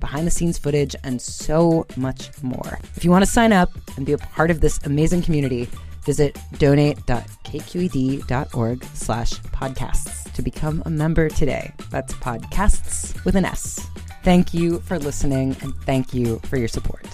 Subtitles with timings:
[0.00, 2.78] behind the scenes footage, and so much more.
[2.96, 5.68] If you want to sign up and be a part of this amazing community,
[6.04, 11.72] visit donate.kqed.org slash podcasts to become a member today.
[11.90, 13.86] That's podcasts with an S.
[14.22, 17.06] Thank you for listening and thank you for your support.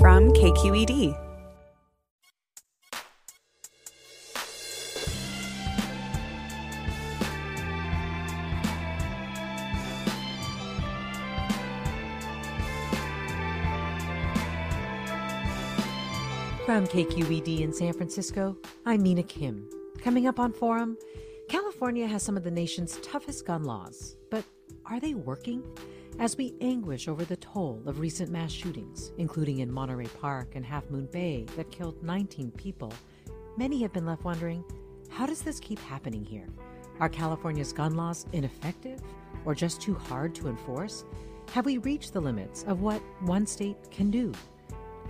[0.00, 1.27] From KQED.
[16.68, 19.70] From KQED in San Francisco, I'm Mina Kim.
[20.02, 20.98] Coming up on Forum,
[21.48, 24.44] California has some of the nation's toughest gun laws, but
[24.84, 25.62] are they working?
[26.18, 30.62] As we anguish over the toll of recent mass shootings, including in Monterey Park and
[30.62, 32.92] Half Moon Bay that killed 19 people,
[33.56, 34.62] many have been left wondering
[35.08, 36.48] how does this keep happening here?
[37.00, 39.00] Are California's gun laws ineffective
[39.46, 41.06] or just too hard to enforce?
[41.52, 44.34] Have we reached the limits of what one state can do?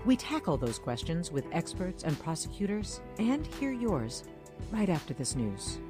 [0.08, 4.24] We tackle those questions with experts and prosecutors and hear yours
[4.70, 5.80] right after this news.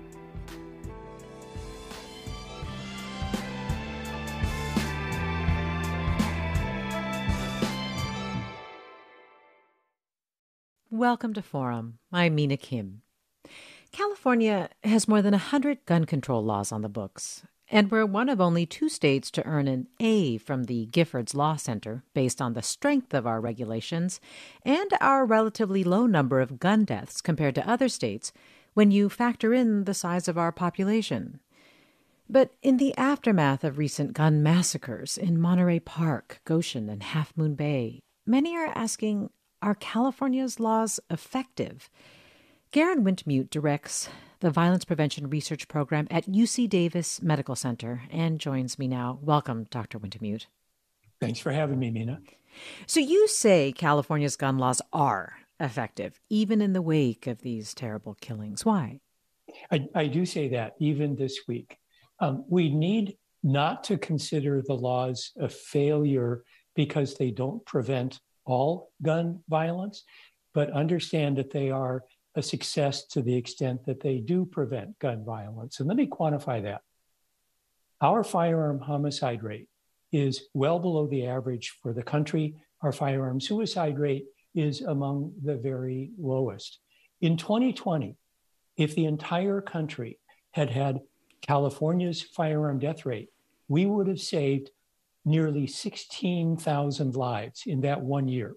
[10.91, 12.01] Welcome to Forum.
[12.13, 13.03] I'm Mina Kim.
[13.93, 18.41] California has more than 100 gun control laws on the books, and we're one of
[18.41, 22.63] only two states to earn an A from the Giffords Law Center based on the
[22.63, 24.21] strength of our regulations
[24.65, 28.33] and our relatively low number of gun deaths compared to other states
[28.75, 31.41] when you factor in the size of our population.
[32.31, 37.55] But in the aftermath of recent gun massacres in Monterey Park, Goshen, and Half Moon
[37.55, 39.31] Bay, many are asking
[39.61, 41.91] are California's laws effective?
[42.71, 44.09] Garen Wintemute directs
[44.41, 49.19] the Violence Prevention Research Program at UC Davis Medical Center, and joins me now.
[49.23, 49.99] Welcome, Dr.
[49.99, 50.47] Wintemute.
[51.21, 52.21] Thanks for having me, Mina.
[52.87, 58.17] So, you say California's gun laws are effective, even in the wake of these terrible
[58.21, 58.65] killings.
[58.65, 59.01] Why?
[59.73, 61.79] I, I do say that even this week.
[62.21, 66.43] Um, we need not to consider the laws a failure
[66.75, 70.05] because they don't prevent all gun violence,
[70.55, 72.05] but understand that they are
[72.39, 75.81] a success to the extent that they do prevent gun violence.
[75.81, 76.83] And let me quantify that.
[78.01, 79.69] Our firearm homicide rate
[80.13, 82.55] is well below the average for the country.
[82.81, 86.79] Our firearm suicide rate is among the very lowest.
[87.21, 88.17] In 2020,
[88.77, 90.19] if the entire country
[90.53, 91.01] had had
[91.43, 93.31] California's firearm death rate,
[93.67, 94.71] we would have saved
[95.25, 98.55] nearly 16,000 lives in that one year.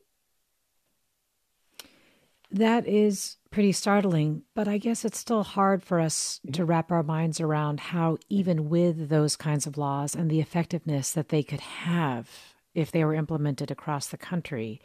[2.52, 6.54] That is pretty startling, but I guess it's still hard for us mm-hmm.
[6.54, 11.12] to wrap our minds around how, even with those kinds of laws and the effectiveness
[11.12, 12.30] that they could have
[12.74, 14.82] if they were implemented across the country,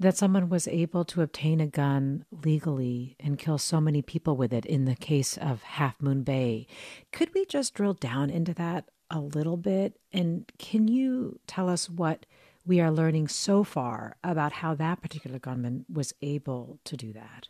[0.00, 4.52] that someone was able to obtain a gun legally and kill so many people with
[4.52, 6.66] it in the case of Half Moon Bay.
[7.12, 9.98] Could we just drill down into that a little bit?
[10.12, 12.26] And can you tell us what
[12.68, 17.48] we are learning so far about how that particular gunman was able to do that?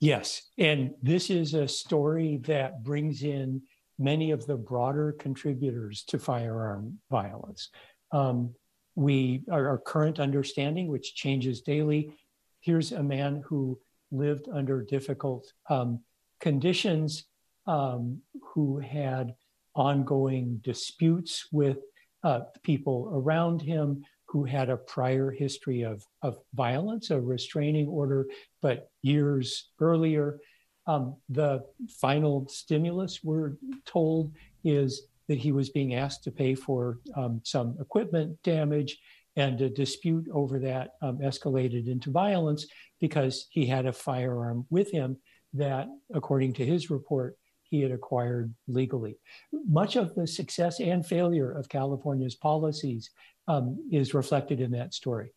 [0.00, 0.42] Yes.
[0.56, 3.60] And this is a story that brings in
[3.98, 7.68] many of the broader contributors to firearm violence.
[8.12, 8.54] Um,
[8.96, 12.12] we our, current understanding, which changes daily.
[12.60, 13.78] Here's a man who
[14.10, 16.00] lived under difficult um,
[16.40, 17.24] conditions,
[17.66, 19.34] um, who had
[19.74, 21.78] ongoing disputes with
[22.22, 28.26] uh, people around him, who had a prior history of, of violence, a restraining order,
[28.62, 30.38] but years earlier.
[30.86, 31.64] Um, the
[32.00, 34.32] final stimulus, we're told,
[34.62, 38.98] is that he was being asked to pay for um, some equipment damage,
[39.36, 42.66] and a dispute over that um, escalated into violence
[43.00, 45.16] because he had a firearm with him
[45.54, 47.36] that, according to his report,
[47.70, 49.16] he had acquired legally.
[49.52, 53.10] Much of the success and failure of California's policies
[53.48, 55.32] um, is reflected in that story.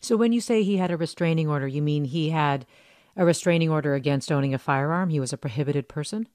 [0.00, 2.66] So, when you say he had a restraining order, you mean he had
[3.16, 5.10] a restraining order against owning a firearm?
[5.10, 6.28] He was a prohibited person?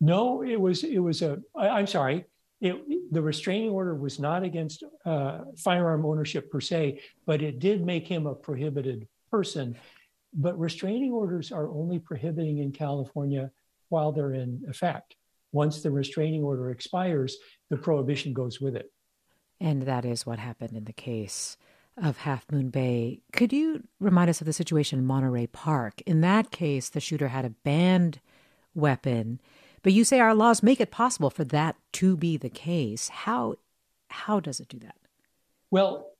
[0.00, 1.38] No, it was it was a.
[1.54, 2.24] I, I'm sorry.
[2.60, 2.76] It,
[3.12, 8.06] the restraining order was not against uh, firearm ownership per se, but it did make
[8.06, 9.76] him a prohibited person.
[10.34, 13.50] But restraining orders are only prohibiting in California
[13.90, 15.16] while they're in effect.
[15.52, 17.36] Once the restraining order expires,
[17.68, 18.90] the prohibition goes with it.
[19.60, 21.56] And that is what happened in the case
[22.02, 23.20] of Half Moon Bay.
[23.32, 26.00] Could you remind us of the situation in Monterey Park?
[26.06, 28.20] In that case, the shooter had a banned
[28.74, 29.40] weapon,
[29.82, 33.08] but you say our laws make it possible for that to be the case.
[33.08, 33.56] How
[34.08, 34.96] how does it do that?
[35.70, 36.10] Well,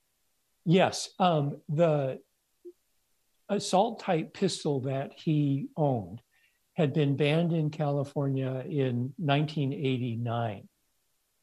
[0.65, 2.21] yes, um, the
[3.49, 6.23] assault type pistol that he owned
[6.81, 10.67] had been banned in California in 1989.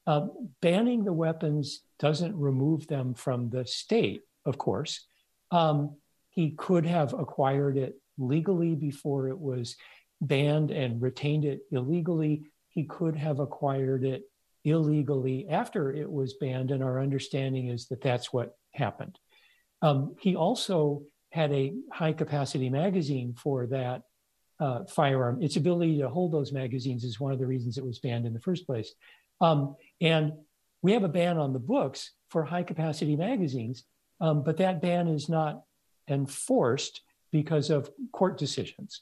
[0.08, 0.28] Uh,
[0.64, 5.06] banning the weapons doesn't remove them from the state, of course.
[5.52, 5.98] Um,
[6.32, 9.76] he could have acquired it legally before it was
[10.22, 12.48] banned and retained it illegally.
[12.70, 14.24] He could have acquired it
[14.66, 16.72] illegally after it was banned.
[16.72, 19.20] And our understanding is that that's what happened.
[19.84, 24.02] Um, he also had a high capacity magazine for that
[24.60, 25.42] uh, firearm.
[25.42, 28.34] Its ability to hold those magazines is one of the reasons it was banned in
[28.34, 28.94] the first place.
[29.42, 30.34] Um, and
[30.82, 33.84] we have a ban on the books for high capacity magazines,
[34.20, 35.64] um, but that ban is not
[36.08, 37.02] enforced
[37.32, 39.02] because of court decisions.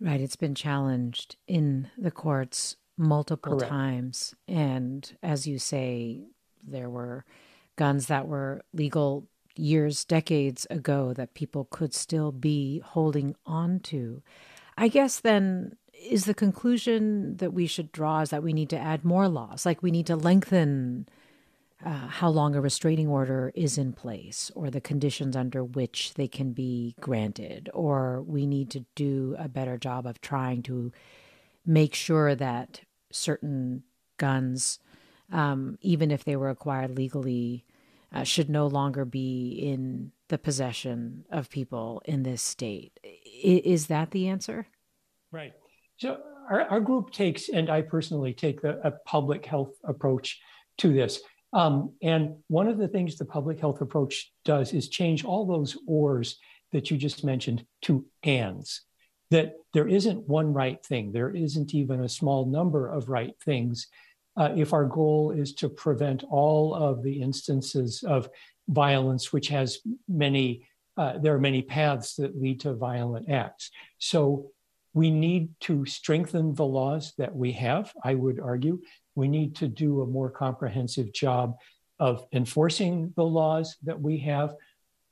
[0.00, 0.20] Right.
[0.20, 3.70] It's been challenged in the courts multiple Correct.
[3.70, 4.34] times.
[4.46, 6.22] And as you say,
[6.66, 7.24] there were
[7.76, 9.26] guns that were legal
[9.58, 14.22] years, decades ago that people could still be holding on to.
[14.76, 18.78] I guess then is the conclusion that we should draw is that we need to
[18.78, 21.08] add more laws, like we need to lengthen
[21.84, 26.26] uh, how long a restraining order is in place or the conditions under which they
[26.28, 30.92] can be granted, or we need to do a better job of trying to
[31.64, 32.80] make sure that
[33.12, 33.82] certain
[34.16, 34.78] guns,
[35.32, 37.64] um, even if they were acquired legally,
[38.12, 42.98] uh, should no longer be in the possession of people in this state.
[43.04, 44.66] I- is that the answer?
[45.32, 45.52] Right.
[45.98, 46.18] So
[46.50, 50.40] our, our group takes, and I personally take the, a public health approach
[50.78, 51.20] to this.
[51.52, 55.76] Um, and one of the things the public health approach does is change all those
[55.86, 56.38] ors
[56.72, 58.82] that you just mentioned to ands.
[59.30, 63.88] That there isn't one right thing, there isn't even a small number of right things.
[64.38, 68.30] Uh, if our goal is to prevent all of the instances of
[68.68, 73.72] violence, which has many, uh, there are many paths that lead to violent acts.
[73.98, 74.52] So
[74.94, 78.80] we need to strengthen the laws that we have, I would argue.
[79.16, 81.56] We need to do a more comprehensive job
[81.98, 84.54] of enforcing the laws that we have.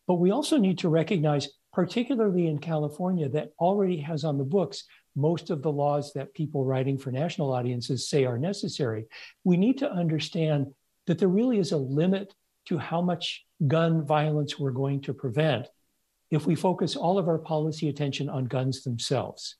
[0.07, 4.85] But we also need to recognize, particularly in California, that already has on the books
[5.17, 9.07] most of the laws that people writing for national audiences say are necessary.
[9.45, 10.73] We need to understand
[11.07, 12.35] that there really is a limit
[12.67, 15.69] to how much gun violence we're going to prevent
[16.31, 19.57] if we focus all of our policy attention on guns themselves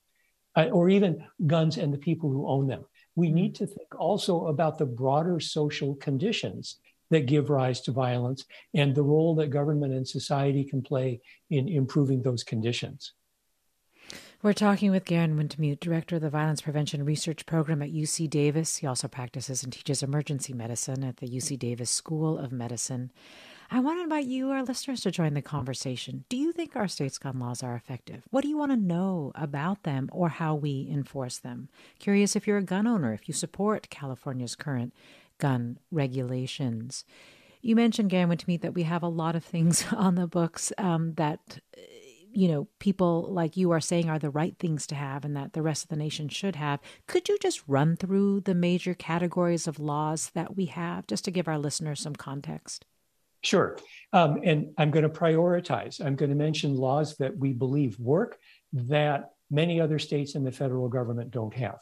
[0.57, 2.85] uh, or even guns and the people who own them.
[3.15, 6.79] We need to think also about the broader social conditions
[7.11, 11.69] that give rise to violence and the role that government and society can play in
[11.69, 13.13] improving those conditions.
[14.47, 18.77] We're talking with Garen Wintemute, director of the Violence Prevention Research Program at UC Davis.
[18.77, 23.11] He also practices and teaches emergency medicine at the UC Davis School of Medicine.
[23.73, 26.27] I want to invite you, our listeners, to join the conversation.
[26.29, 28.23] Do you think our state's gun laws are effective?
[28.31, 31.69] What do you want to know about them or how we enforce them?
[31.99, 34.95] Curious if you're a gun owner, if you support California's current
[35.39, 37.05] gun regulations.
[37.63, 41.15] You mentioned, Garen Wintemute, that we have a lot of things on the books um,
[41.15, 41.59] that
[42.37, 45.55] you know, people like you are saying are the right things to have and that
[45.55, 46.81] the rest of the nation should have.
[47.09, 51.31] Could you just run through the major categories of laws that we have just to
[51.31, 52.85] give our listeners some context?
[53.43, 53.79] Sure.
[54.13, 56.05] Um, and I'm going to prioritize.
[56.05, 58.37] I'm going to mention laws that we believe work
[58.73, 61.79] that many other states and the federal government don't have.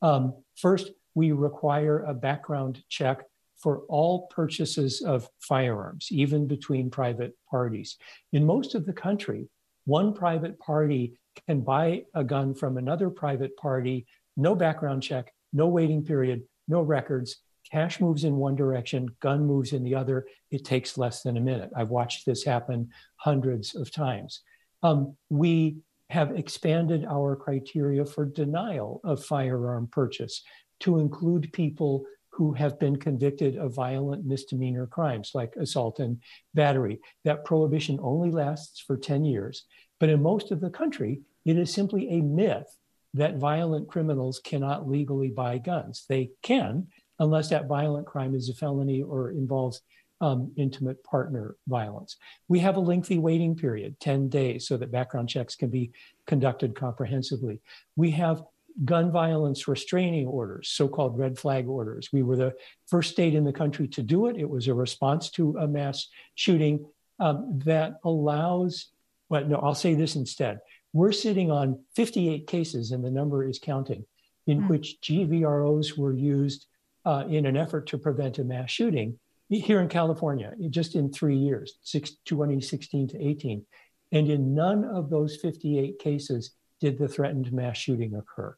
[0.00, 3.24] Um, first, we require a background check
[3.56, 7.98] for all purchases of firearms, even between private parties.
[8.32, 9.48] In most of the country,
[9.88, 15.66] one private party can buy a gun from another private party, no background check, no
[15.66, 17.38] waiting period, no records.
[17.72, 20.26] Cash moves in one direction, gun moves in the other.
[20.50, 21.70] It takes less than a minute.
[21.74, 24.42] I've watched this happen hundreds of times.
[24.82, 25.78] Um, we
[26.10, 30.42] have expanded our criteria for denial of firearm purchase
[30.80, 32.04] to include people
[32.38, 36.20] who have been convicted of violent misdemeanor crimes like assault and
[36.54, 37.00] battery.
[37.24, 39.64] That prohibition only lasts for 10 years.
[39.98, 42.76] But in most of the country, it is simply a myth
[43.14, 46.06] that violent criminals cannot legally buy guns.
[46.08, 46.86] They can,
[47.18, 49.82] unless that violent crime is a felony or involves
[50.20, 52.18] um, intimate partner violence.
[52.46, 55.90] We have a lengthy waiting period, 10 days, so that background checks can be
[56.24, 57.60] conducted comprehensively.
[57.96, 58.44] We have
[58.84, 62.08] gun violence restraining orders, so called red flag orders.
[62.12, 62.54] We were the
[62.86, 64.36] first state in the country to do it.
[64.36, 66.86] It was a response to a mass shooting
[67.18, 68.88] um, that allows,
[69.28, 70.60] well, no, I'll say this instead.
[70.92, 74.04] We're sitting on 58 cases, and the number is counting,
[74.46, 74.68] in mm.
[74.68, 76.66] which GVROs were used
[77.04, 79.18] uh, in an effort to prevent a mass shooting
[79.48, 83.64] here in California, just in three years, six, 2016 to 18.
[84.12, 88.56] And in none of those 58 cases did the threatened mass shooting occur.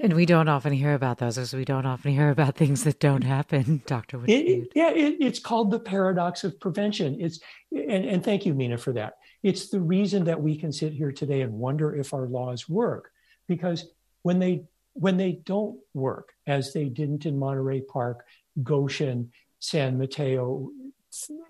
[0.00, 3.00] And we don't often hear about those, as we don't often hear about things that
[3.00, 4.20] don't happen, Doctor.
[4.26, 7.16] It, yeah, it, it's called the paradox of prevention.
[7.20, 7.40] It's
[7.72, 9.14] and, and thank you, Mina, for that.
[9.42, 13.10] It's the reason that we can sit here today and wonder if our laws work,
[13.48, 13.86] because
[14.22, 14.64] when they
[14.94, 18.26] when they don't work, as they didn't in Monterey Park,
[18.62, 20.70] Goshen, San Mateo,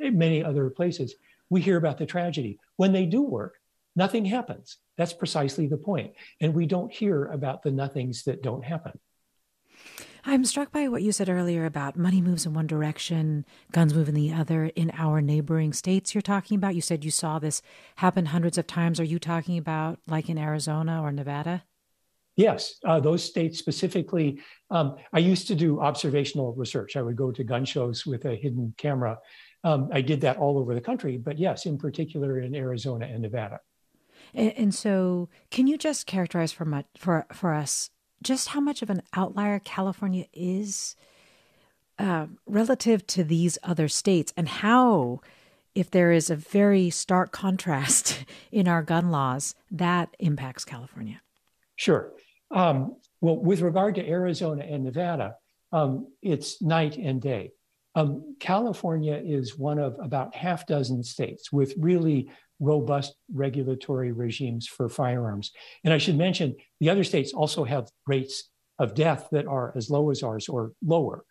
[0.00, 1.14] many other places,
[1.50, 2.58] we hear about the tragedy.
[2.76, 3.58] When they do work,
[3.98, 4.78] nothing happens.
[4.96, 6.12] That's precisely the point.
[6.40, 8.98] And we don't hear about the nothings that don't happen.
[10.24, 14.08] I'm struck by what you said earlier about money moves in one direction, guns move
[14.08, 16.74] in the other in our neighboring states you're talking about.
[16.74, 17.62] You said you saw this
[17.96, 19.00] happen hundreds of times.
[19.00, 21.64] Are you talking about like in Arizona or Nevada?
[22.36, 24.40] Yes, uh, those states specifically.
[24.70, 26.96] Um, I used to do observational research.
[26.96, 29.18] I would go to gun shows with a hidden camera.
[29.64, 33.22] Um, I did that all over the country, but yes, in particular in Arizona and
[33.22, 33.58] Nevada.
[34.34, 37.90] And, and so, can you just characterize for much, for for us
[38.22, 40.96] just how much of an outlier California is
[41.98, 45.20] uh, relative to these other states, and how,
[45.74, 51.20] if there is a very stark contrast in our gun laws, that impacts California?
[51.76, 52.12] Sure.
[52.50, 55.36] Um, well, with regard to Arizona and Nevada,
[55.72, 57.52] um, it's night and day.
[57.94, 62.30] Um, California is one of about half dozen states with really
[62.60, 65.52] robust regulatory regimes for firearms.
[65.84, 69.90] And I should mention the other states also have rates of death that are as
[69.90, 71.24] low as ours or lower.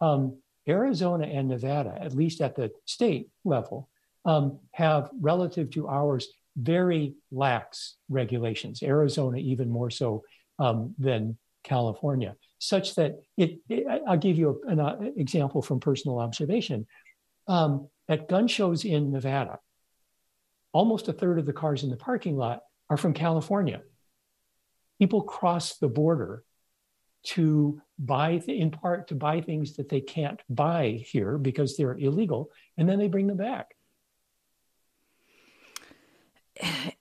[0.00, 0.38] Um,
[0.68, 3.88] Arizona and Nevada, at least at the state level,
[4.24, 8.82] um, have relative to ours very lax regulations.
[8.82, 10.22] Arizona, even more so
[10.58, 16.18] um, than California, such that it, it I'll give you an uh, example from personal
[16.18, 16.86] observation.
[17.46, 19.58] Um, at gun shows in Nevada,
[20.74, 23.80] almost a third of the cars in the parking lot are from California.
[24.98, 26.44] People cross the border
[27.22, 31.96] to buy, th- in part, to buy things that they can't buy here because they're
[31.96, 33.74] illegal, and then they bring them back.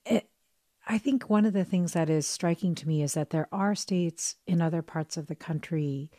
[0.06, 0.30] It,
[0.88, 3.76] I think one of the things that is striking to me is that there are
[3.76, 6.10] states in other parts of the country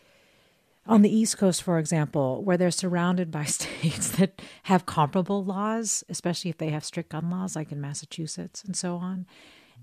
[0.86, 6.04] on the East Coast, for example, where they're surrounded by states that have comparable laws,
[6.08, 9.26] especially if they have strict gun laws, like in Massachusetts and so on,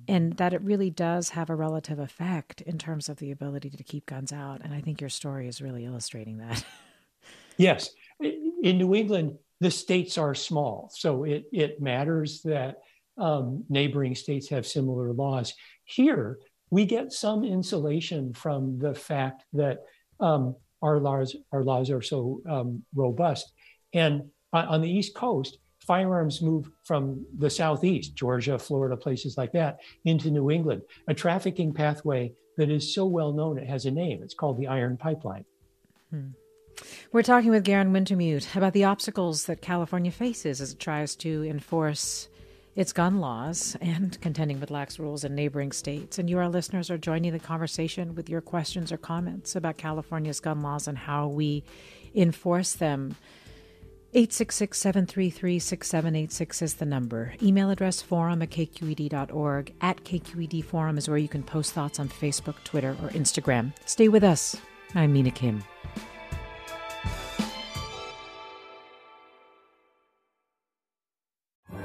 [0.08, 3.84] and that it really does have a relative effect in terms of the ability to
[3.84, 4.62] keep guns out.
[4.64, 6.64] And I think your story is really illustrating that.
[7.58, 7.90] yes.
[8.20, 12.78] In New England, the states are small, so it, it matters that
[13.18, 15.54] um, neighboring states have similar laws.
[15.84, 16.40] Here,
[16.70, 19.80] we get some insulation from the fact that
[20.20, 23.54] um, our laws our laws are so um, robust.
[23.94, 29.80] And on the East Coast, firearms move from the southeast, Georgia, Florida, places like that,
[30.06, 34.22] into New England, a trafficking pathway that is so well known it has a name.
[34.24, 35.46] It's called the Iron Pipeline.
[36.10, 36.28] Hmm.
[37.12, 41.44] We're talking with Garen Wintemute about the obstacles that California faces as it tries to
[41.44, 42.30] enforce
[42.76, 46.18] its gun laws and contending with lax rules in neighboring states.
[46.18, 50.40] And you, our listeners, are joining the conversation with your questions or comments about California's
[50.40, 51.64] gun laws and how we
[52.16, 53.16] enforce them.
[54.14, 57.34] 866 733 6786 is the number.
[57.42, 59.74] Email address forum at kqed.org.
[59.80, 63.72] At KQED Forum is where you can post thoughts on Facebook, Twitter, or Instagram.
[63.86, 64.58] Stay with us.
[64.96, 65.64] I'm Mina Kim.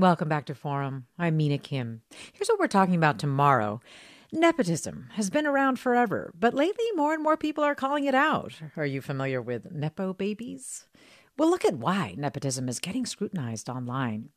[0.00, 1.06] Welcome back to Forum.
[1.18, 2.02] I'm Mina Kim.
[2.32, 3.80] Here's what we're talking about tomorrow.
[4.30, 8.54] Nepotism has been around forever, but lately more and more people are calling it out.
[8.76, 10.86] Are you familiar with Nepo babies?
[11.36, 14.28] We'll look at why nepotism is getting scrutinized online.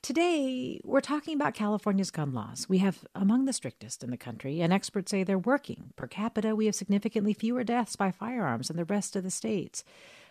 [0.00, 2.66] Today, we're talking about California's gun laws.
[2.70, 5.92] We have among the strictest in the country, and experts say they're working.
[5.94, 9.84] Per capita, we have significantly fewer deaths by firearms than the rest of the states.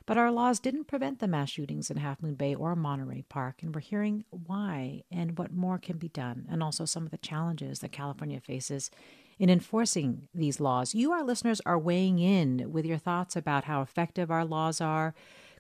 [0.06, 3.62] But our laws didn't prevent the mass shootings in Half Moon Bay or Monterey Park,
[3.62, 7.18] and we're hearing why and what more can be done, and also some of the
[7.18, 8.90] challenges that California faces
[9.38, 10.94] in enforcing these laws.
[10.94, 15.14] You, our listeners, are weighing in with your thoughts about how effective our laws are,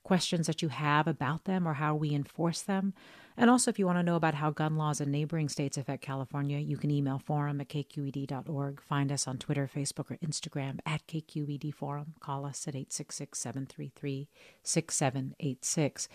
[0.03, 2.93] questions that you have about them, or how we enforce them.
[3.37, 6.03] And also, if you want to know about how gun laws in neighboring states affect
[6.03, 8.81] California, you can email forum at kqed.org.
[8.81, 12.13] Find us on Twitter, Facebook, or Instagram at KQED Forum.
[12.19, 14.27] Call us at 866 733
[14.63, 16.09] 6786.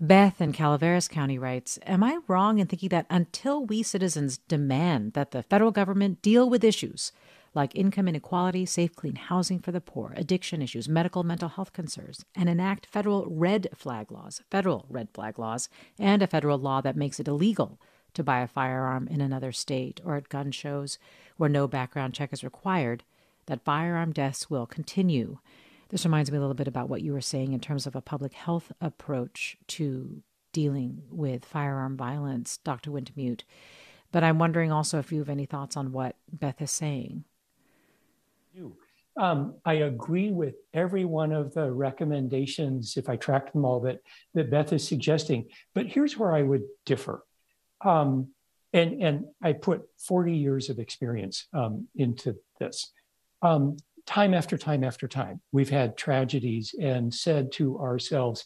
[0.00, 5.12] Beth in Calaveras County writes Am I wrong in thinking that until we citizens demand
[5.14, 7.12] that the federal government deal with issues
[7.54, 12.24] like income inequality, safe, clean housing for the poor, addiction issues, medical, mental health concerns,
[12.36, 16.96] and enact federal red flag laws, federal red flag laws, and a federal law that
[16.96, 17.80] makes it illegal
[18.14, 20.98] to buy a firearm in another state or at gun shows
[21.36, 23.02] where no background check is required,
[23.46, 25.38] that firearm deaths will continue.
[25.88, 28.00] This reminds me a little bit about what you were saying in terms of a
[28.00, 32.90] public health approach to dealing with firearm violence, Dr.
[32.90, 33.42] Wintemute.
[34.12, 37.24] But I'm wondering also if you have any thoughts on what Beth is saying.
[39.16, 44.00] Um, I agree with every one of the recommendations, if I track them all, that,
[44.34, 45.46] that Beth is suggesting.
[45.74, 47.24] But here's where I would differ.
[47.84, 48.28] Um,
[48.72, 52.92] and, and I put 40 years of experience um, into this.
[53.42, 58.44] Um, time after time after time, we've had tragedies and said to ourselves,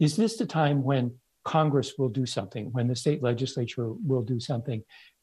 [0.00, 4.40] is this the time when Congress will do something, when the state legislature will do
[4.40, 4.82] something?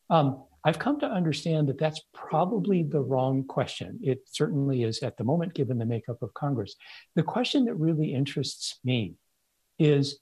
[0.09, 3.99] Um, I've come to understand that that's probably the wrong question.
[4.01, 6.75] It certainly is at the moment, given the makeup of Congress.
[7.15, 9.13] The question that really interests me
[9.77, 10.19] is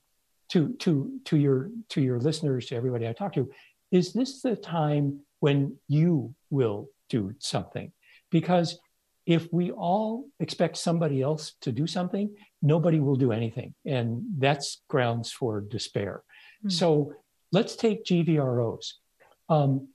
[0.49, 3.49] to, to, to, your, to your listeners, to everybody I talk to,
[3.91, 7.93] is this the time when you will do something?
[8.29, 8.79] Because
[9.25, 13.73] if we all expect somebody else to do something, nobody will do anything.
[13.85, 16.23] And that's grounds for despair.
[16.59, 16.69] Mm-hmm.
[16.69, 17.13] So
[17.53, 18.93] let's take GVROs.
[19.49, 19.89] Um,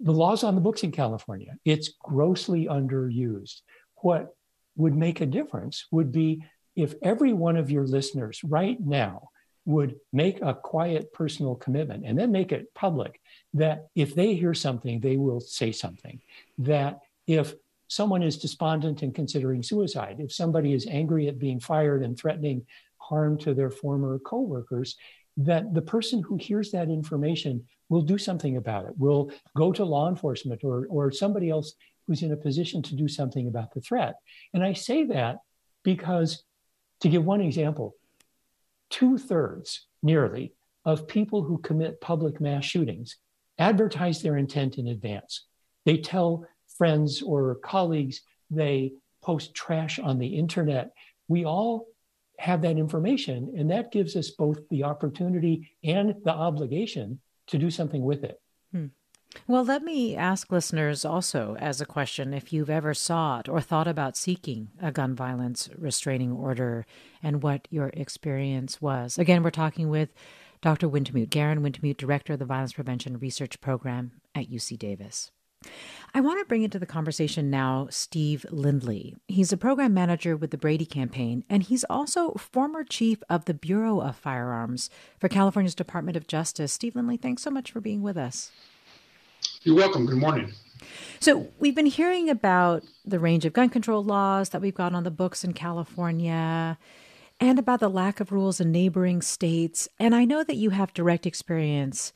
[0.00, 3.60] the laws on the books in California, it's grossly underused.
[3.96, 4.34] What
[4.76, 9.28] would make a difference would be if every one of your listeners right now
[9.66, 13.20] would make a quiet personal commitment and then make it public
[13.54, 16.20] that if they hear something, they will say something.
[16.58, 17.54] That if
[17.88, 22.64] someone is despondent and considering suicide, if somebody is angry at being fired and threatening
[22.98, 24.96] harm to their former coworkers,
[25.36, 28.92] that the person who hears that information will do something about it.
[28.98, 31.74] Will go to law enforcement or, or somebody else
[32.06, 34.16] who's in a position to do something about the threat.
[34.54, 35.38] And I say that
[35.82, 36.42] because,
[37.00, 37.94] to give one example,
[38.90, 40.52] two thirds nearly
[40.84, 43.16] of people who commit public mass shootings
[43.58, 45.46] advertise their intent in advance.
[45.84, 50.92] They tell friends or colleagues, they post trash on the internet.
[51.28, 51.86] We all
[52.40, 57.70] have that information, and that gives us both the opportunity and the obligation to do
[57.70, 58.40] something with it.
[58.72, 58.86] Hmm.
[59.46, 63.86] Well, let me ask listeners also as a question if you've ever sought or thought
[63.86, 66.86] about seeking a gun violence restraining order
[67.22, 69.18] and what your experience was.
[69.18, 70.14] Again, we're talking with
[70.62, 70.88] Dr.
[70.88, 75.30] Wintemute, Garen Wintemute, Director of the Violence Prevention Research Program at UC Davis.
[76.12, 79.16] I want to bring into the conversation now Steve Lindley.
[79.28, 83.54] He's a program manager with the Brady campaign, and he's also former chief of the
[83.54, 86.72] Bureau of Firearms for California's Department of Justice.
[86.72, 88.50] Steve Lindley, thanks so much for being with us.
[89.62, 90.06] You're welcome.
[90.06, 90.52] Good morning.
[91.20, 95.04] So, we've been hearing about the range of gun control laws that we've got on
[95.04, 96.78] the books in California
[97.38, 99.88] and about the lack of rules in neighboring states.
[99.98, 102.12] And I know that you have direct experience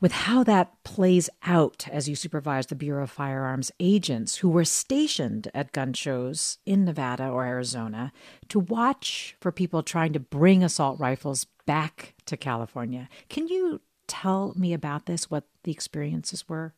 [0.00, 4.64] with how that plays out as you supervise the Bureau of Firearms agents who were
[4.64, 8.12] stationed at gun shows in Nevada or Arizona
[8.48, 13.08] to watch for people trying to bring assault rifles back to California.
[13.28, 16.74] Can you tell me about this, what the experiences were?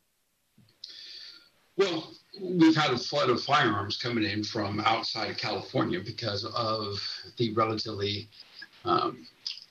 [1.76, 7.00] Well, we've had a flood of firearms coming in from outside of California because of
[7.38, 8.28] the relatively
[8.84, 9.26] um,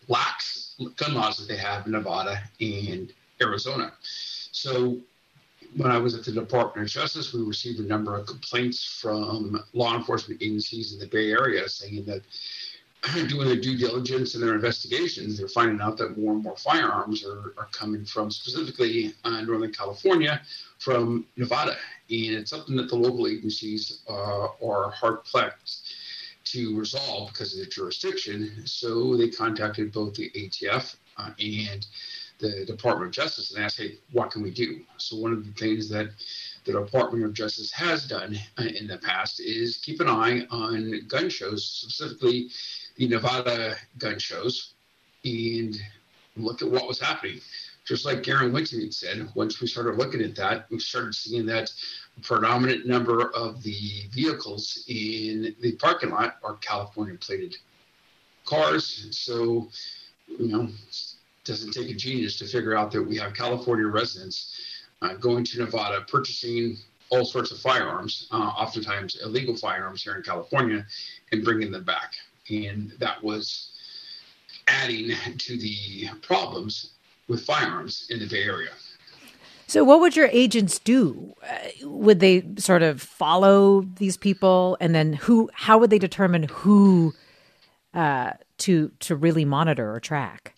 [0.08, 3.94] lax gun laws that they have in Nevada and Arizona.
[4.52, 5.00] So
[5.76, 9.64] when I was at the Department of Justice, we received a number of complaints from
[9.74, 12.22] law enforcement agencies in the Bay Area saying that
[13.30, 17.26] doing their due diligence and their investigations, they're finding out that more and more firearms
[17.26, 20.42] are, are coming from specifically uh, Northern California
[20.80, 21.76] from Nevada.
[22.10, 25.96] And it's something that the local agencies uh, are hard pressed
[26.44, 28.64] to resolve because of their jurisdiction.
[28.66, 31.88] So they contacted both the ATF uh, and
[32.42, 34.82] the Department of Justice and asked, hey, what can we do?
[34.98, 36.10] So one of the things that
[36.66, 41.02] the Department of Justice has done uh, in the past is keep an eye on
[41.08, 42.50] gun shows, specifically
[42.98, 44.74] the Nevada gun shows,
[45.24, 45.76] and
[46.36, 47.40] look at what was happening.
[47.86, 51.72] Just like Garen Wintemute said, once we started looking at that, we started seeing that
[52.18, 57.58] a predominant number of the vehicles in the parking lot are California plated
[58.46, 59.08] cars.
[59.12, 59.68] So,
[60.28, 60.70] you know,
[61.52, 64.56] doesn't take a genius to figure out that we have California residents
[65.02, 66.78] uh, going to Nevada, purchasing
[67.10, 70.86] all sorts of firearms, uh, oftentimes illegal firearms here in California,
[71.34, 72.14] and bringing them back.
[72.50, 73.72] And that was
[74.70, 76.92] adding to the problems
[77.28, 78.72] with firearms in the Bay Area.
[79.68, 81.34] So, what would your agents do?
[81.44, 85.50] Uh, would they sort of follow these people, and then who?
[85.54, 87.14] How would they determine who
[87.94, 90.56] uh, to to really monitor or track?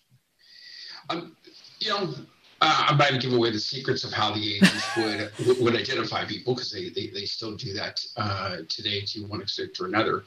[1.10, 1.36] Um,
[1.80, 2.14] you know,
[2.60, 4.96] uh, I'm not going to give away the secrets of how the agents
[5.46, 9.42] would would identify people because they, they, they still do that uh, today to one
[9.42, 10.24] extent or another.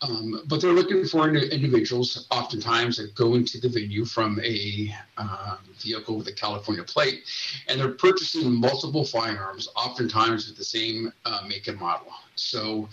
[0.00, 5.56] Um, but they're looking for individuals, oftentimes that go into the venue from a uh,
[5.80, 7.24] vehicle with a California plate,
[7.68, 12.12] and they're purchasing multiple firearms, oftentimes with the same uh, make and model.
[12.36, 12.88] So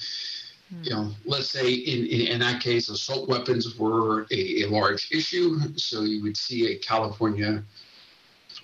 [0.84, 5.12] you know, let's say in, in, in, that case, assault weapons were a, a, large
[5.12, 5.58] issue.
[5.76, 7.64] So you would see a California,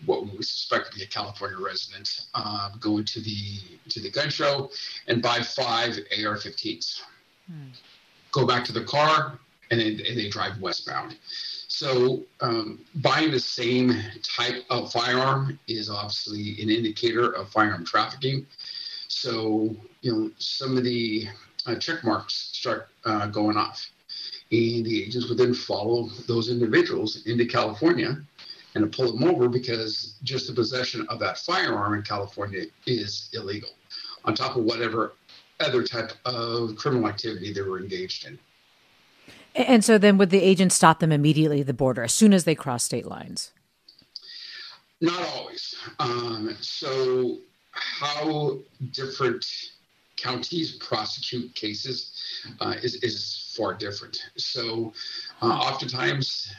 [0.06, 3.58] what we suspect to be a California resident, uh, go into the
[3.90, 4.70] to the gun show
[5.08, 7.02] and buy five AR-15s.
[7.48, 7.70] Hmm.
[8.32, 9.40] Go back to the car
[9.72, 11.18] and then and they drive westbound.
[11.68, 18.46] So um, buying the same type of firearm is obviously an indicator of firearm trafficking.
[19.08, 21.28] So you know some of the
[21.66, 23.90] uh, check marks start uh, going off.
[24.52, 28.18] And the agents would then follow those individuals into California
[28.76, 33.70] and pull them over because just the possession of that firearm in California is illegal,
[34.26, 35.14] on top of whatever
[35.60, 38.38] other type of criminal activity they were engaged in.
[39.56, 42.44] And so then would the agents stop them immediately at the border as soon as
[42.44, 43.54] they cross state lines?
[45.00, 45.76] Not always.
[46.00, 47.38] Um, so,
[47.72, 48.60] how
[48.92, 49.46] different
[50.18, 52.12] counties prosecute cases
[52.60, 54.18] uh, is, is far different.
[54.38, 54.94] So
[55.42, 56.54] uh, oftentimes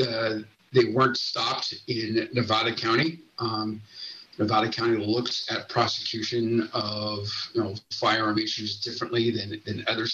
[0.00, 0.38] uh,
[0.72, 3.20] they weren't stopped in Nevada County.
[3.38, 3.80] Um,
[4.38, 10.06] Nevada County looks at prosecution of you know firearm issues differently than, than other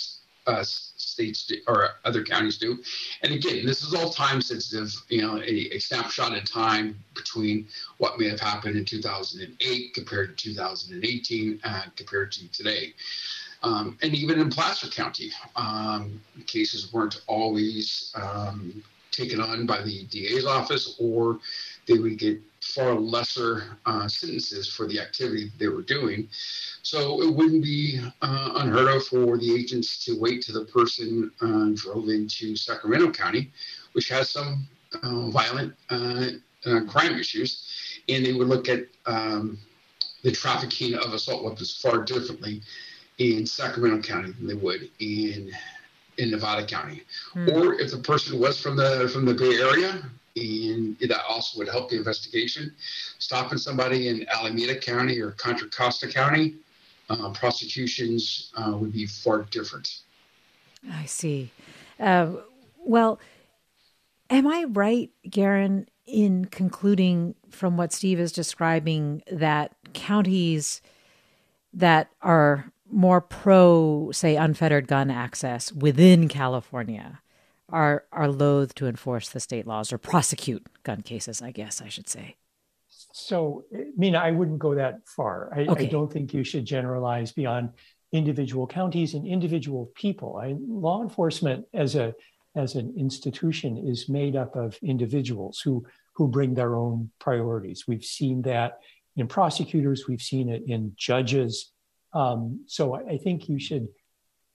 [0.46, 2.78] uh, states do, or other counties do.
[3.22, 7.66] And again, this is all time sensitive, you know, a, a, snapshot in time between
[7.98, 12.94] what may have happened in 2008 compared to 2018 and compared to today.
[13.62, 20.04] Um, and even in Placer County, um, cases weren't always um, taken on by the
[20.04, 21.38] DA's office or
[21.87, 26.29] they would get far lesser uh, sentences for the activity they were doing.
[26.83, 31.31] So it wouldn't be uh, unheard of for the agents to wait till the person
[31.40, 33.51] uh, drove into Sacramento County,
[33.92, 34.66] which has some
[35.03, 36.27] uh, violent uh,
[36.66, 39.59] uh, crime issues, and they would look at um,
[40.23, 42.62] the trafficking of assault weapons far differently
[43.18, 45.53] in Sacramento County than they would in
[46.16, 47.03] in Nevada County.
[47.33, 47.49] Hmm.
[47.51, 50.03] Or if the person was from the from the Bay Area,
[50.37, 52.75] and that also would help the investigation.
[53.18, 56.55] Stopping somebody in Alameda County or Contra Costa County,
[57.09, 60.01] uh, prosecutions uh, would be far different.
[60.90, 61.51] I see.
[62.01, 62.33] Uh,
[62.79, 63.20] well,
[64.31, 70.83] am I right, Garen, in concluding from what Steve is describing that counties
[71.73, 77.20] that are more pro, say, unfettered gun access within California
[77.68, 81.42] are are loath to enforce the state laws or prosecute gun cases.
[81.42, 82.37] I guess I should say.
[83.12, 83.64] So,
[83.96, 85.53] Mina, I wouldn't go that far.
[85.55, 85.85] I, okay.
[85.85, 87.70] I don't think you should generalize beyond
[88.12, 90.37] individual counties and individual people.
[90.37, 92.14] I, law enforcement as a
[92.57, 97.87] as an institution is made up of individuals who who bring their own priorities.
[97.88, 98.79] We've seen that
[99.16, 100.07] in prosecutors.
[100.09, 101.72] We've seen it in judges.
[102.12, 103.88] Um, so I think you should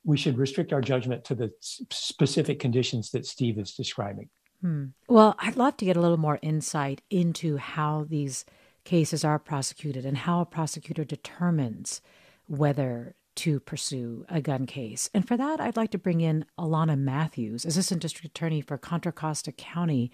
[0.03, 4.29] we should restrict our judgment to the specific conditions that Steve is describing.
[4.61, 4.85] Hmm.
[5.07, 8.45] Well, I'd love to get a little more insight into how these
[8.83, 12.01] cases are prosecuted and how a prosecutor determines
[12.47, 15.09] whether to pursue a gun case.
[15.13, 19.13] And for that, I'd like to bring in Alana Matthews, Assistant District Attorney for Contra
[19.13, 20.11] Costa County.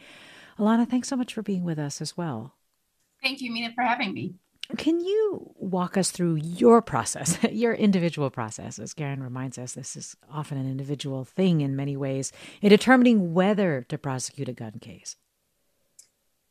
[0.59, 2.55] Alana, thanks so much for being with us as well.
[3.23, 4.35] Thank you, Mina, for having me.
[4.77, 8.79] Can you walk us through your process, your individual process?
[8.79, 13.33] As Garen reminds us, this is often an individual thing in many ways in determining
[13.33, 15.17] whether to prosecute a gun case.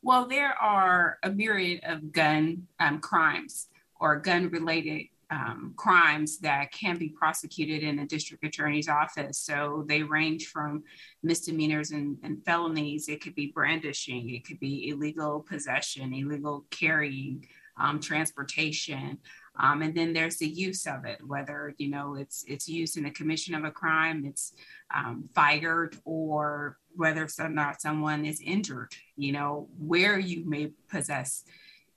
[0.01, 3.67] Well, there are a myriad of gun um, crimes
[3.99, 9.39] or gun related um, crimes that can be prosecuted in a district attorney's office.
[9.39, 10.83] So they range from
[11.23, 13.09] misdemeanors and, and, felonies.
[13.09, 19.17] It could be brandishing, it could be illegal possession, illegal carrying, um, transportation.
[19.57, 23.03] Um, and then there's the use of it, whether you know it's it's used in
[23.03, 24.53] the commission of a crime, it's
[24.93, 28.93] um, fired, or whether or not someone is injured.
[29.15, 31.45] You know where you may possess,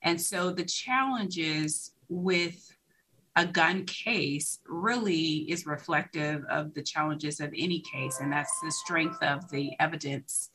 [0.02, 2.72] and so the challenges with
[3.34, 8.70] a gun case really is reflective of the challenges of any case, and that's the
[8.70, 10.50] strength of the evidence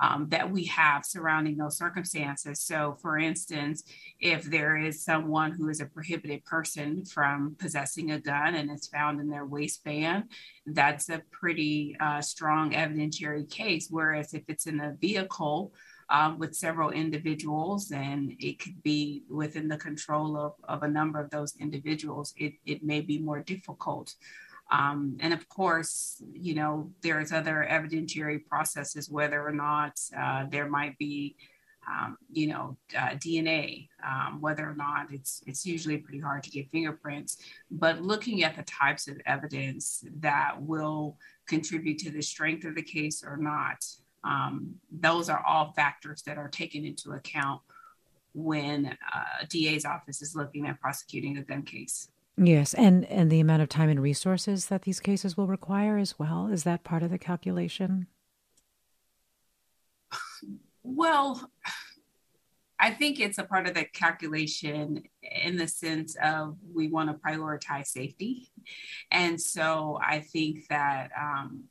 [0.00, 2.60] um, that we have surrounding those circumstances.
[2.60, 3.84] So, for instance,
[4.20, 8.88] if there is someone who is a prohibited person from possessing a gun and it's
[8.88, 10.24] found in their waistband,
[10.66, 13.88] that's a pretty uh, strong evidentiary case.
[13.90, 15.72] Whereas if it's in a vehicle,
[16.12, 21.18] um, with several individuals, and it could be within the control of, of a number
[21.18, 24.14] of those individuals, it, it may be more difficult.
[24.72, 30.66] Um, and of course, you know, there's other evidentiary processes, whether or not uh, there
[30.66, 31.36] might be,
[31.86, 36.50] um, you know, uh, DNA, um, whether or not it's it's usually pretty hard to
[36.50, 37.36] get fingerprints.
[37.70, 42.82] But looking at the types of evidence that will contribute to the strength of the
[42.82, 43.84] case or not,
[44.24, 47.60] um, those are all factors that are taken into account
[48.32, 52.08] when uh, DA's office is looking at prosecuting a gun case.
[52.36, 56.18] Yes, and and the amount of time and resources that these cases will require as
[56.18, 58.06] well is that part of the calculation?
[60.82, 61.48] Well,
[62.78, 67.14] I think it's a part of the calculation in the sense of we want to
[67.14, 68.50] prioritize safety,
[69.10, 71.64] and so I think that um,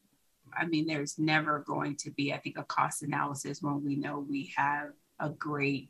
[0.56, 4.20] I mean there's never going to be I think a cost analysis when we know
[4.20, 5.90] we have a great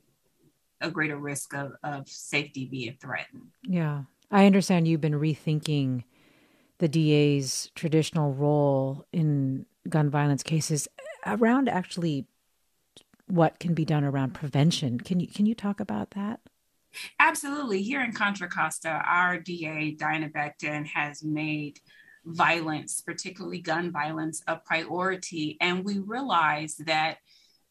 [0.81, 3.51] a greater risk of, of safety being threatened.
[3.63, 4.03] Yeah.
[4.31, 6.03] I understand you've been rethinking
[6.77, 10.87] the DA's traditional role in gun violence cases
[11.25, 12.25] around actually
[13.27, 14.99] what can be done around prevention.
[14.99, 16.39] Can you can you talk about that?
[17.19, 17.81] Absolutely.
[17.81, 21.79] Here in Contra Costa, our DA Diana Becton has made
[22.25, 27.17] violence, particularly gun violence, a priority, and we realize that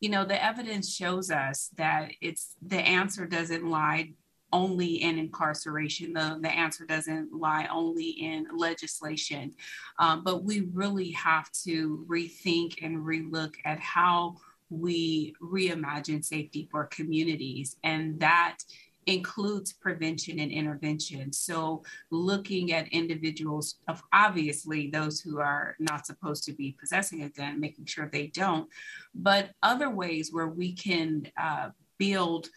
[0.00, 4.12] you know the evidence shows us that it's the answer doesn't lie
[4.52, 6.12] only in incarceration.
[6.12, 9.54] The, the answer doesn't lie only in legislation.
[9.98, 14.36] Um, but we really have to rethink and relook at how
[14.70, 17.76] we reimagine safety for communities.
[17.82, 18.58] And that
[19.06, 21.32] includes prevention and intervention.
[21.32, 27.28] So, looking at individuals, of obviously those who are not supposed to be possessing a
[27.30, 28.68] gun, making sure they don't,
[29.14, 32.48] but other ways where we can uh, build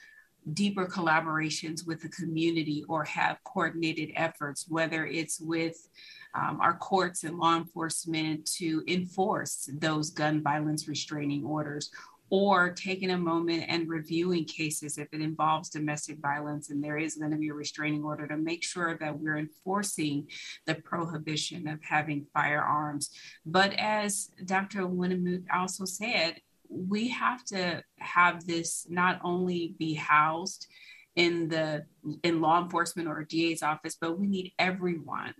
[0.51, 5.87] deeper collaborations with the community or have coordinated efforts, whether it's with
[6.35, 11.91] um, our courts and law enforcement to enforce those gun violence restraining orders,
[12.29, 17.13] or taking a moment and reviewing cases if it involves domestic violence and there is
[17.13, 20.27] going to be a restraining order to make sure that we're enforcing
[20.65, 23.11] the prohibition of having firearms.
[23.45, 24.87] But as Dr.
[24.87, 26.41] Wintemute also said,
[26.73, 30.67] we have to have this not only be housed
[31.15, 31.85] in the
[32.23, 35.33] in law enforcement or DA's office, but we need everyone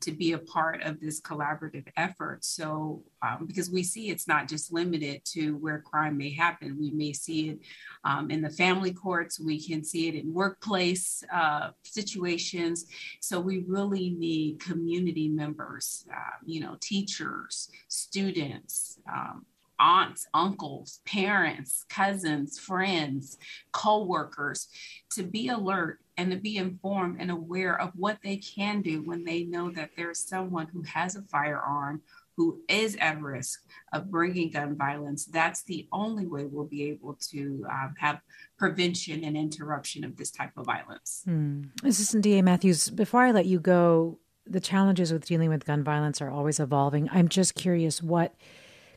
[0.00, 2.44] to be a part of this collaborative effort.
[2.44, 6.90] So, um, because we see it's not just limited to where crime may happen, we
[6.90, 7.58] may see it
[8.04, 12.86] um, in the family courts, we can see it in workplace uh, situations.
[13.20, 19.44] So, we really need community members, uh, you know, teachers, students, um,
[19.80, 23.38] aunts, uncles, parents, cousins, friends,
[23.72, 24.68] co-workers
[25.10, 29.24] to be alert and to be informed and aware of what they can do when
[29.24, 32.02] they know that there's someone who has a firearm
[32.40, 37.14] who is at risk of bringing gun violence, that's the only way we'll be able
[37.20, 38.20] to um, have
[38.58, 41.20] prevention and interruption of this type of violence.
[41.26, 41.64] Hmm.
[41.84, 46.22] Assistant DA Matthews, before I let you go, the challenges with dealing with gun violence
[46.22, 47.10] are always evolving.
[47.12, 48.34] I'm just curious what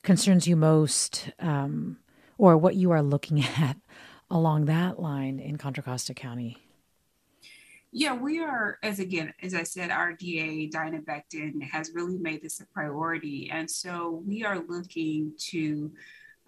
[0.04, 1.98] concerns you most um,
[2.38, 3.78] or what you are looking at
[4.30, 6.58] along that line in Contra Costa County?
[7.96, 12.42] Yeah, we are, as again, as I said, our DA, Diana Becton, has really made
[12.42, 13.52] this a priority.
[13.52, 15.92] And so we are looking to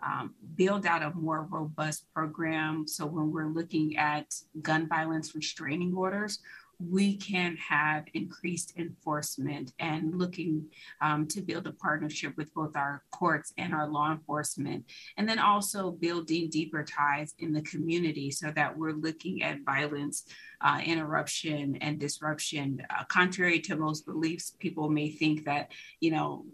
[0.04, 2.88] um, build out a more robust program.
[2.88, 6.40] So when we're looking at gun violence restraining orders,
[6.80, 10.66] we can have increased enforcement and looking
[11.02, 14.86] um, to build a partnership with both our courts and our law enforcement.
[15.18, 20.26] And then also building deeper ties in the community so that we're looking at violence,
[20.62, 22.82] uh, interruption, and disruption.
[22.90, 26.46] Uh, contrary to most beliefs, people may think that, you know,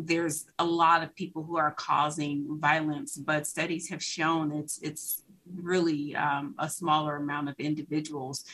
[0.00, 5.24] there's a lot of people who are causing violence, but studies have shown it's it's
[5.54, 8.44] really um, a smaller amount of individuals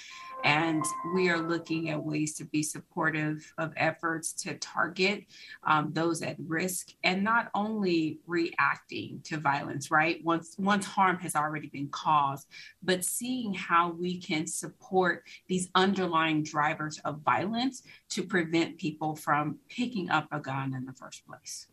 [0.45, 5.25] and we are looking at ways to be supportive of efforts to target
[5.65, 10.23] um, those at risk and not only reacting to violence, right?
[10.23, 12.47] Once, once harm has already been caused,
[12.83, 19.59] but seeing how we can support these underlying drivers of violence to prevent people from
[19.71, 21.69] picking up a gun in the first place.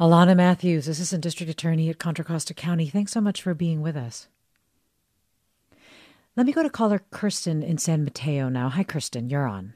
[0.00, 3.96] Alana Matthews, Assistant District Attorney at Contra Costa County, thanks so much for being with
[3.96, 4.28] us.
[6.36, 8.68] Let me go to caller Kirsten in San Mateo now.
[8.68, 9.74] Hi, Kirsten, you're on.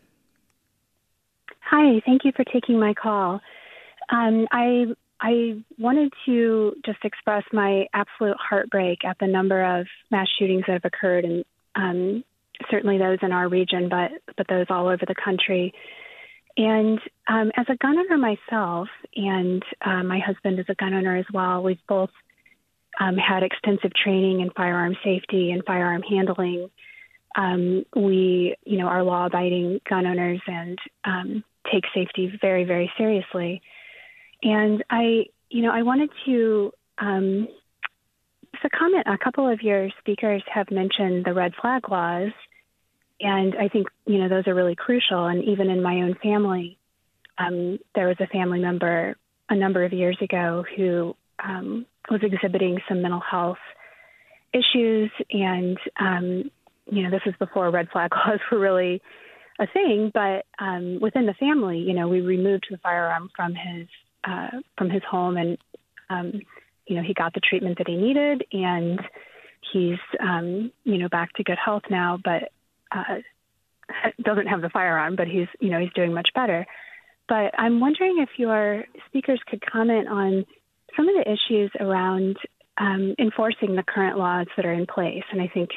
[1.59, 3.41] Hi, thank you for taking my call.
[4.11, 4.87] Um, I
[5.21, 10.75] I wanted to just express my absolute heartbreak at the number of mass shootings that
[10.75, 12.25] have occurred, and um,
[12.71, 15.75] certainly those in our region, but but those all over the country.
[16.57, 21.17] And um, as a gun owner myself, and uh, my husband is a gun owner
[21.17, 22.11] as well, we've both
[23.01, 26.69] um, had extensive training in firearm safety and firearm handling.
[27.35, 33.63] Um, we, you know, are law-abiding gun owners and um, take safety very, very seriously.
[34.43, 37.49] And I, you know, I wanted to um,
[38.79, 39.07] comment.
[39.07, 42.33] A couple of your speakers have mentioned the red flag laws,
[43.23, 45.27] and I think you know those are really crucial.
[45.27, 46.79] And even in my own family,
[47.39, 49.17] um, there was a family member
[49.49, 53.59] a number of years ago who um, was exhibiting some mental health
[54.53, 56.51] issues, and um,
[56.91, 59.01] you know this was before red flag laws were really
[59.61, 60.11] a thing.
[60.13, 63.87] But um, within the family, you know, we removed the firearm from his
[64.25, 65.59] uh, from his home, and
[66.11, 66.41] um,
[66.87, 69.01] you know he got the treatment that he needed, and
[69.73, 72.51] he's um, you know back to good health now, but
[72.95, 73.21] uh,
[74.23, 76.67] doesn't have the firearm, but he's you know he's doing much better.
[77.29, 80.45] But I'm wondering if your speakers could comment on
[80.97, 82.37] some of the issues around
[82.79, 85.23] um, enforcing the current laws that are in place.
[85.31, 85.71] And I think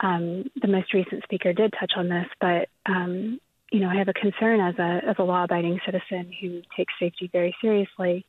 [0.00, 3.40] um, the most recent speaker did touch on this, but um,
[3.70, 7.30] you know, I have a concern as a as a law-abiding citizen who takes safety
[7.32, 8.26] very seriously.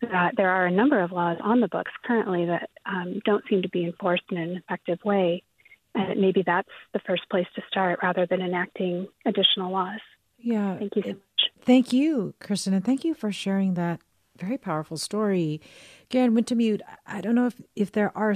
[0.00, 3.62] That there are a number of laws on the books currently that um, don't seem
[3.62, 5.44] to be enforced in an effective way,
[5.94, 10.00] and maybe that's the first place to start rather than enacting additional laws.
[10.38, 10.78] Yeah.
[10.78, 11.18] Thank you so much.
[11.62, 14.00] Thank you, Kristen, and thank you for sharing that
[14.36, 15.60] very powerful story.
[16.08, 18.34] Garen Wintemute, I don't know if, if there are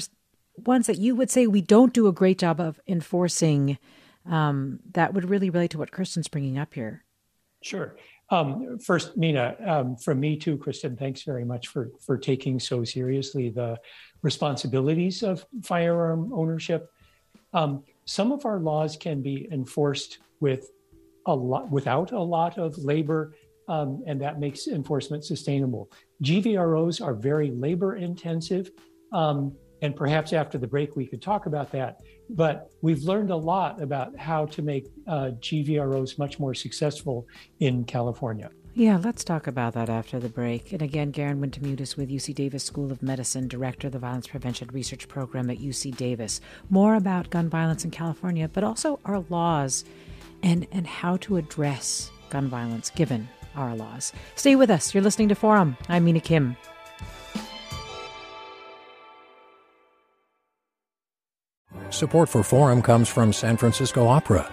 [0.65, 3.79] ones that you would say we don't do a great job of enforcing
[4.31, 7.05] um, that would really relate to what Kristen's bringing up here.
[7.63, 7.97] Sure.
[8.31, 12.83] Um, first, Mina, um, from me too, Kristen, thanks very much for, for taking so
[12.85, 13.79] seriously the
[14.23, 16.91] responsibilities of firearm ownership.
[17.53, 20.71] Um, some of our laws can be enforced with
[21.27, 23.33] a lot without a lot of labor
[23.69, 25.91] um, and that makes enforcement sustainable.
[26.23, 28.71] GVROs are very labor intensive.
[29.13, 32.01] Um, and perhaps after the break, we could talk about that.
[32.31, 37.27] But we've learned a lot about how to make uh, GVROs much more successful
[37.61, 38.51] in California.
[38.79, 40.71] Yeah, let's talk about that after the break.
[40.71, 44.27] And again, Garen Wintemute is with UC Davis School of Medicine, Director of the Violence
[44.27, 46.43] Prevention Research Program at UC Davis.
[46.69, 49.87] More about gun violence in California, but also our laws
[50.43, 54.13] and, and how to address gun violence given our laws.
[54.35, 54.93] Stay with us.
[54.93, 55.79] You're listening to Forum.
[55.89, 56.55] I'm Mina Kim.
[61.89, 64.53] Support for Forum comes from San Francisco Opera.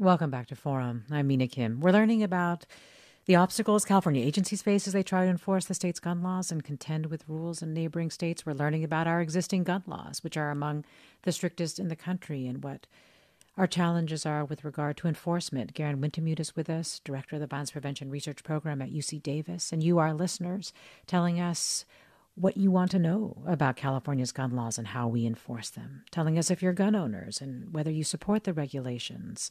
[0.00, 1.04] Welcome back to Forum.
[1.08, 1.78] I'm Mina Kim.
[1.78, 2.66] We're learning about
[3.26, 6.64] the obstacles California agencies face as they try to enforce the state's gun laws and
[6.64, 8.44] contend with rules in neighboring states.
[8.44, 10.84] We're learning about our existing gun laws, which are among
[11.22, 12.88] the strictest in the country, and what
[13.56, 15.74] our challenges are with regard to enforcement.
[15.74, 19.72] Garen Wintemute is with us, director of the Violence Prevention Research Program at UC Davis,
[19.72, 20.72] and you, our listeners,
[21.06, 21.84] telling us
[22.34, 26.38] what you want to know about California's gun laws and how we enforce them, telling
[26.38, 29.50] us if you're gun owners and whether you support the regulations.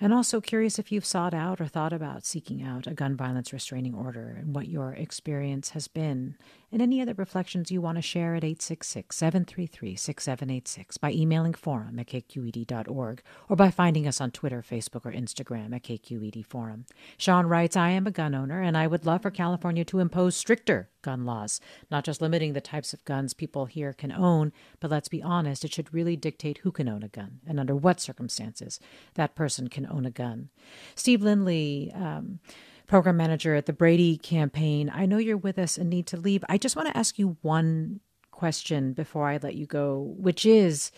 [0.00, 3.52] And also curious if you've sought out or thought about seeking out a gun violence
[3.52, 6.36] restraining order and what your experience has been.
[6.72, 11.98] And any other reflections you want to share at 866 733 6786 by emailing forum
[12.00, 16.86] at kqed.org or by finding us on Twitter, Facebook, or Instagram at KQED Forum.
[17.16, 20.34] Sean writes I am a gun owner and I would love for California to impose
[20.34, 24.90] stricter gun laws, not just limiting the types of guns people here can own, but
[24.90, 28.00] let's be honest, it should really dictate who can own a gun and under what
[28.00, 28.80] circumstances
[29.14, 30.48] that person can own a gun.
[30.94, 32.38] Steve Lindley, um,
[32.86, 36.44] program manager at the Brady campaign, I know you're with us and need to leave.
[36.48, 38.00] I just want to ask you one
[38.30, 40.90] question before I let you go, which is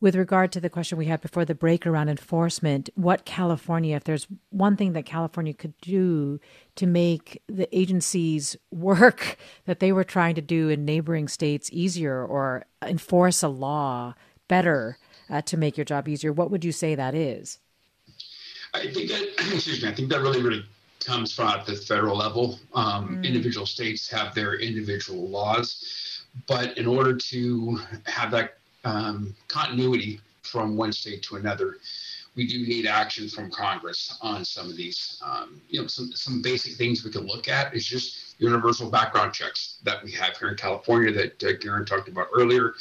[0.00, 4.04] with regard to the question we had before the break around enforcement, what California, if
[4.04, 6.38] there's one thing that California could do
[6.76, 9.36] to make the agencies work
[9.66, 14.14] that they were trying to do in neighboring states easier or enforce a law
[14.48, 14.98] better
[15.30, 17.58] uh, to make your job easier, what would you say that is?
[18.74, 20.64] I think that, excuse me, I think that really, really
[21.04, 22.58] comes from at the federal level.
[22.74, 23.24] Um, mm.
[23.24, 30.76] Individual states have their individual laws, but in order to have that um, continuity from
[30.76, 31.76] one state to another,
[32.36, 35.20] we do need action from Congress on some of these.
[35.24, 39.32] Um, you know, some some basic things we can look at is just universal background
[39.32, 42.74] checks that we have here in California that uh, Garen talked about earlier.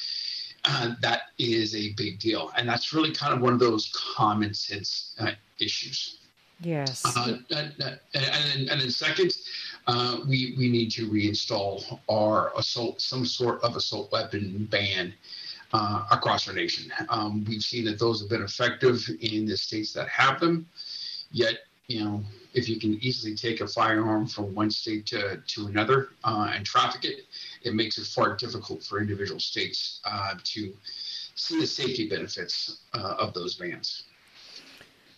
[0.63, 4.53] Uh, that is a big deal, and that's really kind of one of those common
[4.53, 6.19] sense uh, issues.
[6.59, 7.03] Yes.
[7.05, 7.73] Uh, and,
[8.13, 9.35] and, and, then second,
[9.85, 15.13] uh, we we need to reinstall our assault some sort of assault weapon ban
[15.73, 16.91] uh, across our nation.
[17.09, 20.67] Um, we've seen that those have been effective in the states that have them.
[21.31, 25.67] Yet, you know, if you can easily take a firearm from one state to, to
[25.67, 27.21] another uh, and traffic it,
[27.63, 30.73] it makes it far difficult for individual states uh, to
[31.35, 34.03] see the safety benefits uh, of those bans.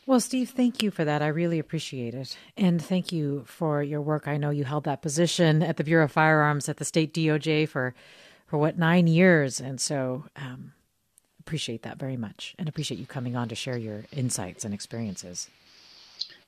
[0.06, 1.22] Well, Steve, thank you for that.
[1.22, 2.36] I really appreciate it.
[2.58, 4.28] And thank you for your work.
[4.28, 7.70] I know you held that position at the Bureau of Firearms at the state DOJ
[7.70, 7.94] for
[8.50, 10.74] for what nine years, and so um,
[11.40, 15.50] appreciate that very much, and appreciate you coming on to share your insights and experiences.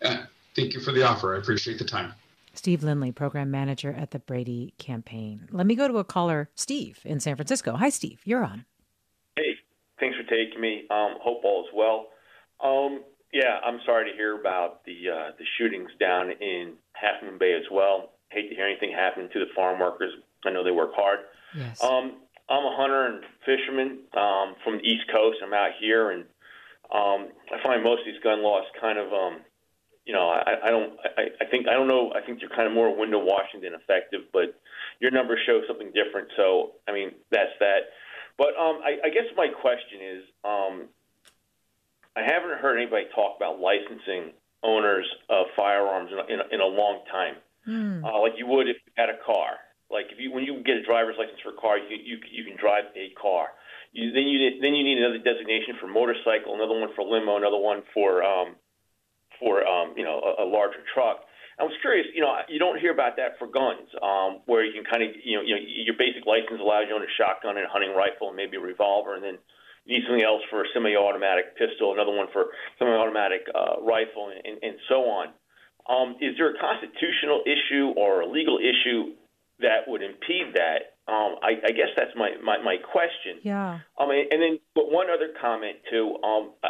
[0.02, 0.24] Uh,
[0.56, 1.36] thank you for the offer.
[1.36, 2.14] I appreciate the time.
[2.54, 5.48] Steve Lindley, program manager at the Brady campaign.
[5.52, 7.76] Let me go to a caller, Steve, in San Francisco.
[7.76, 8.20] Hi, Steve.
[8.26, 8.66] You're on.
[9.38, 9.56] Hey,
[10.00, 10.84] thanks for taking me.
[10.90, 12.08] Um, hope all is well.
[12.62, 17.38] Um, yeah, I'm sorry to hear about the uh, the shootings down in Half Moon
[17.38, 18.12] Bay as well.
[18.30, 20.12] Hate to hear anything happen to the farm workers.
[20.44, 21.20] I know they work hard.
[21.56, 21.84] Yes.
[21.84, 22.14] Um,
[22.50, 25.38] I'm a hunter and fisherman um, from the East Coast.
[25.44, 26.24] I'm out here, and
[26.92, 29.40] um, I find most of these gun laws kind of, um,
[30.06, 32.12] you know, I, I don't, I, I think, I don't know.
[32.14, 34.22] I think they're kind of more window washing than effective.
[34.34, 34.60] But
[35.00, 36.30] your numbers show something different.
[36.36, 37.92] So, I mean, that's that.
[38.38, 40.88] But um, I, I guess my question is, um,
[42.16, 44.34] I haven't heard anybody talk about licensing
[44.64, 47.36] owners of firearms in a, in in a long time,
[47.68, 48.04] mm.
[48.04, 49.58] uh, like you would if you at a car.
[49.92, 52.44] Like if you when you get a driver's license for a car, you you, you
[52.48, 53.52] can drive a car.
[53.92, 57.60] You, then you then you need another designation for motorcycle, another one for limo, another
[57.60, 58.56] one for um,
[59.40, 61.28] for um, you know a, a larger truck.
[61.60, 64.74] I was curious, you know, you don't hear about that for guns, um, where you
[64.74, 67.14] can kind of, you know, you know, your basic license allows you to own a
[67.22, 69.38] shotgun and a hunting rifle and maybe a revolver, and then
[69.86, 74.58] you need something else for a semi-automatic pistol, another one for semi-automatic uh, rifle, and,
[74.64, 75.38] and so on.
[75.86, 79.14] Um, is there a constitutional issue or a legal issue
[79.62, 80.98] that would impede that?
[81.08, 83.42] Um, I, I guess that's my, my, my question.
[83.44, 83.80] Yeah.
[84.00, 86.16] Um, and, and then, but one other comment too.
[86.24, 86.70] Um, I,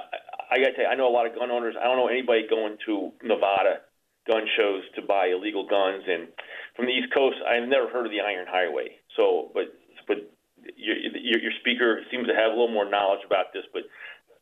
[0.51, 1.75] I got to tell you, I know a lot of gun owners.
[1.79, 3.81] I don't know anybody going to Nevada
[4.27, 6.27] gun shows to buy illegal guns, and
[6.75, 8.99] from the East Coast, I've never heard of the Iron Highway.
[9.17, 9.73] So, but
[10.07, 10.29] but
[10.75, 13.83] your, your, your speaker seems to have a little more knowledge about this, but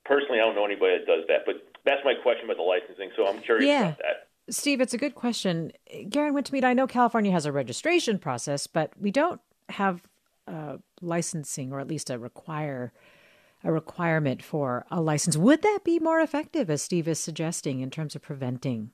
[0.06, 1.45] personally, I don't know anybody that does that.
[1.45, 3.12] But that's my question about the licensing.
[3.16, 3.93] So I'm curious yeah.
[3.93, 4.28] about that.
[4.50, 5.72] Steve, it's a good question.
[6.10, 10.02] Garen Wintemute, I know California has a registration process, but we don't have
[11.02, 12.91] licensing or at least a require
[13.64, 15.36] a requirement for a license.
[15.36, 18.91] Would that be more effective, as Steve is suggesting, in terms of preventing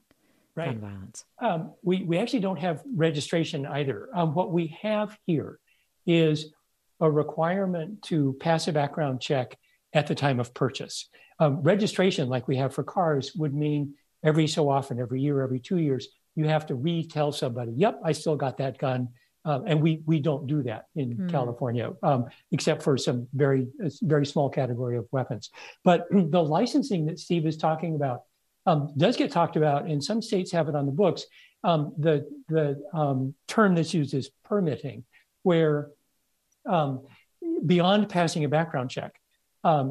[0.56, 0.72] right.
[0.72, 1.26] gun violence?
[1.40, 4.10] Um, we, we actually don't have registration either.
[4.16, 5.60] Um, what we have here
[6.08, 6.52] is
[7.00, 9.56] a requirement to pass a background check
[9.94, 11.10] at the time of purchase.
[11.40, 13.94] Um, registration, like we have for cars, would mean
[14.26, 18.12] every so often, every year, every two years, you have to retell somebody, yep, I
[18.12, 19.10] still got that gun.
[19.46, 21.30] Um, and we we don't do that in mm.
[21.30, 23.68] California, um, except for some very
[24.02, 25.52] very small category of weapons.
[25.84, 28.24] But the licensing that Steve is talking about
[28.66, 31.26] um, does get talked about, and some states have it on the books.
[31.64, 35.06] Um, the the um, term that's used is permitting,
[35.44, 35.92] where
[36.66, 37.06] um,
[37.64, 39.14] beyond passing a background check,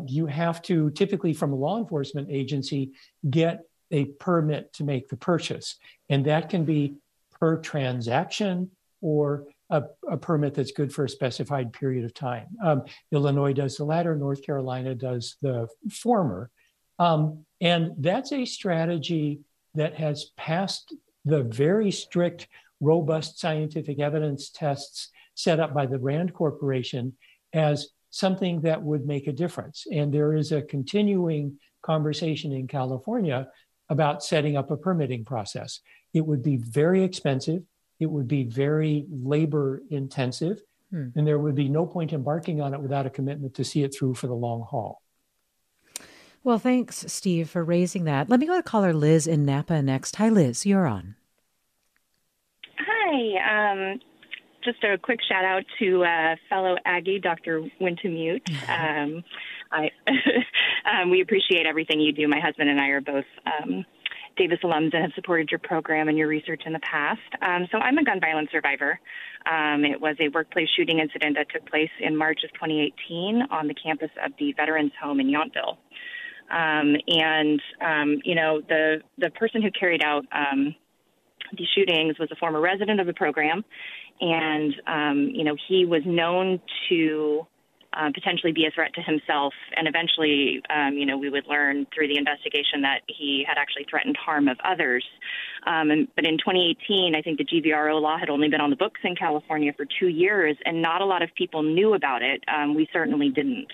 [0.09, 2.91] you have to typically from a law enforcement agency
[3.31, 3.61] get
[3.91, 5.77] a permit to make the purchase,
[6.09, 6.97] and that can be
[7.39, 8.71] per transaction
[9.01, 12.47] or a, a, permit that's good for a specified period of time.
[12.63, 16.51] Um, Illinois does the latter, North Carolina does the former.
[16.99, 19.41] Um, and that's a strategy
[19.75, 22.49] that has passed the very strict,
[22.81, 27.15] robust scientific evidence tests set up by the RAND Corporation
[27.53, 29.87] as something that would make a difference.
[29.91, 33.49] And there is a continuing conversation in California
[33.89, 35.81] about setting up a permitting process.
[36.13, 37.65] It would be very expensive
[38.01, 40.61] it would be very labor intensive,
[40.91, 41.09] hmm.
[41.15, 43.95] and there would be no point embarking on it without a commitment to see it
[43.95, 45.01] through for the long haul.
[46.43, 48.29] Well, thanks, Steve, for raising that.
[48.29, 50.17] Let me go to caller Liz in Napa next.
[50.17, 51.15] Hi, Liz, you're on.
[52.79, 53.73] Hi.
[53.73, 54.01] Um,
[54.65, 57.63] just a quick shout out to uh, fellow Aggie, Dr.
[57.81, 58.43] Wintemute.
[58.67, 59.23] Um,
[59.71, 59.91] I,
[61.03, 62.27] um, we appreciate everything you do.
[62.29, 63.85] My husband and I are both um,
[64.37, 67.21] Davis alums and have supported your program and your research in the past.
[67.43, 68.99] Um, so I'm a gun violence survivor.
[69.47, 73.69] Um, it was a workplace shooting incident that took place in March of 2018 on
[73.69, 75.77] the campus of the Veterans Home in Yountville.
[76.51, 80.75] Um, and um, you know the the person who carried out um,
[81.53, 83.65] the shootings was a former resident of the program,
[84.21, 87.47] and um, you know he was known to
[87.97, 89.55] uh, potentially be a threat to himself.
[89.77, 93.87] And eventually, um, you know, we would learn through the investigation that he had actually
[93.89, 95.05] threatened harm of others.
[95.67, 98.77] Um, and, but in 2018, I think the GVRO law had only been on the
[98.77, 102.43] books in California for two years, and not a lot of people knew about it.
[102.49, 103.73] Um, we certainly didn't.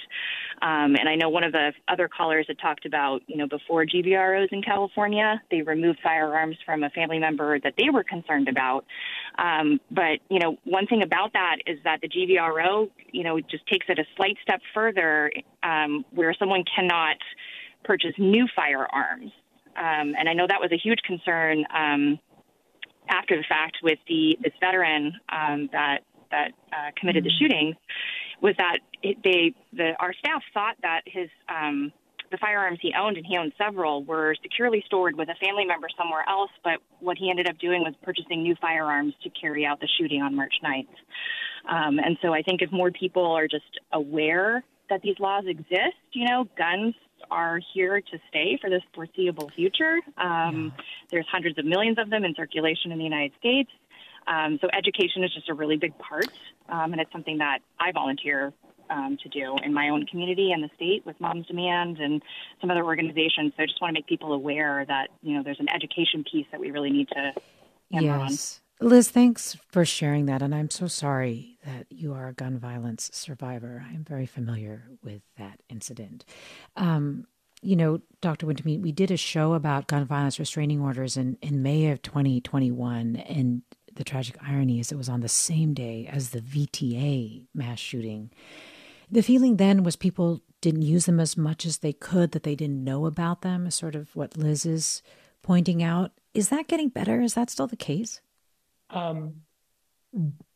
[0.62, 3.84] Um, and I know one of the other callers had talked about, you know, before
[3.86, 8.84] GVROs in California, they removed firearms from a family member that they were concerned about.
[9.38, 13.66] Um, but, you know, one thing about that is that the GVRO, you know, just
[13.66, 15.32] takes it a slight step further
[15.62, 17.16] um, where someone cannot
[17.84, 19.32] purchase new firearms.
[19.76, 22.18] Um, and I know that was a huge concern um,
[23.08, 25.98] after the fact with the this veteran um, that
[26.30, 27.74] that uh, committed the shooting
[28.40, 31.92] was that it, they the our staff thought that his um,
[32.30, 35.88] the firearms he owned, and he owned several, were securely stored with a family member
[35.98, 36.50] somewhere else.
[36.62, 40.22] But what he ended up doing was purchasing new firearms to carry out the shooting
[40.22, 40.86] on March 9th.
[41.68, 45.98] Um, and so I think if more people are just aware that these laws exist,
[46.12, 46.94] you know, guns
[47.30, 49.98] are here to stay for this foreseeable future.
[50.18, 50.72] Um,
[51.10, 53.70] there's hundreds of millions of them in circulation in the United States.
[54.26, 56.28] Um, so education is just a really big part,
[56.68, 58.52] um, and it's something that I volunteer
[58.90, 62.22] um, to do in my own community and the state with Moms Demand and
[62.60, 63.52] some other organizations.
[63.56, 66.46] So I just want to make people aware that you know there's an education piece
[66.50, 67.32] that we really need to
[67.92, 68.60] hammer yes.
[68.60, 68.69] on.
[68.82, 70.40] Liz, thanks for sharing that.
[70.40, 73.84] And I'm so sorry that you are a gun violence survivor.
[73.86, 76.24] I am very familiar with that incident.
[76.76, 77.26] Um,
[77.60, 78.46] you know, Dr.
[78.46, 83.16] Wintemute, we did a show about gun violence restraining orders in, in May of 2021,
[83.16, 83.60] and
[83.94, 88.30] the tragic irony is it was on the same day as the VTA mass shooting.
[89.10, 92.54] The feeling then was people didn't use them as much as they could, that they
[92.54, 95.02] didn't know about them, is sort of what Liz is
[95.42, 96.12] pointing out.
[96.32, 97.20] Is that getting better?
[97.20, 98.22] Is that still the case?
[98.92, 99.36] Um,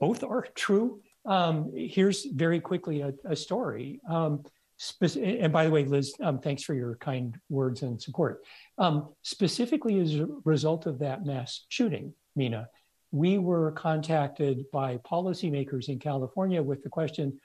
[0.00, 1.00] both are true.
[1.26, 4.00] Um, here's very quickly a, a story.
[4.08, 4.42] Um,
[4.76, 8.42] spe- and by the way, Liz, um, thanks for your kind words and support.
[8.78, 12.68] Um, specifically, as a result of that mass shooting, Mina,
[13.10, 17.38] we were contacted by policymakers in California with the question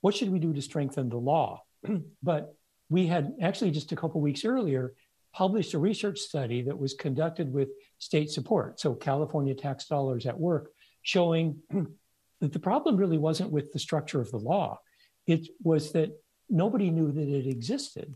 [0.00, 1.62] what should we do to strengthen the law?
[2.22, 2.54] but
[2.88, 4.94] we had actually just a couple weeks earlier
[5.32, 7.68] published a research study that was conducted with
[7.98, 10.72] state support, so California tax dollars at work,
[11.02, 11.58] showing
[12.40, 14.78] that the problem really wasn't with the structure of the law.
[15.26, 16.10] It was that
[16.48, 18.14] nobody knew that it existed.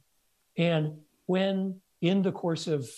[0.57, 2.89] And when, in the course of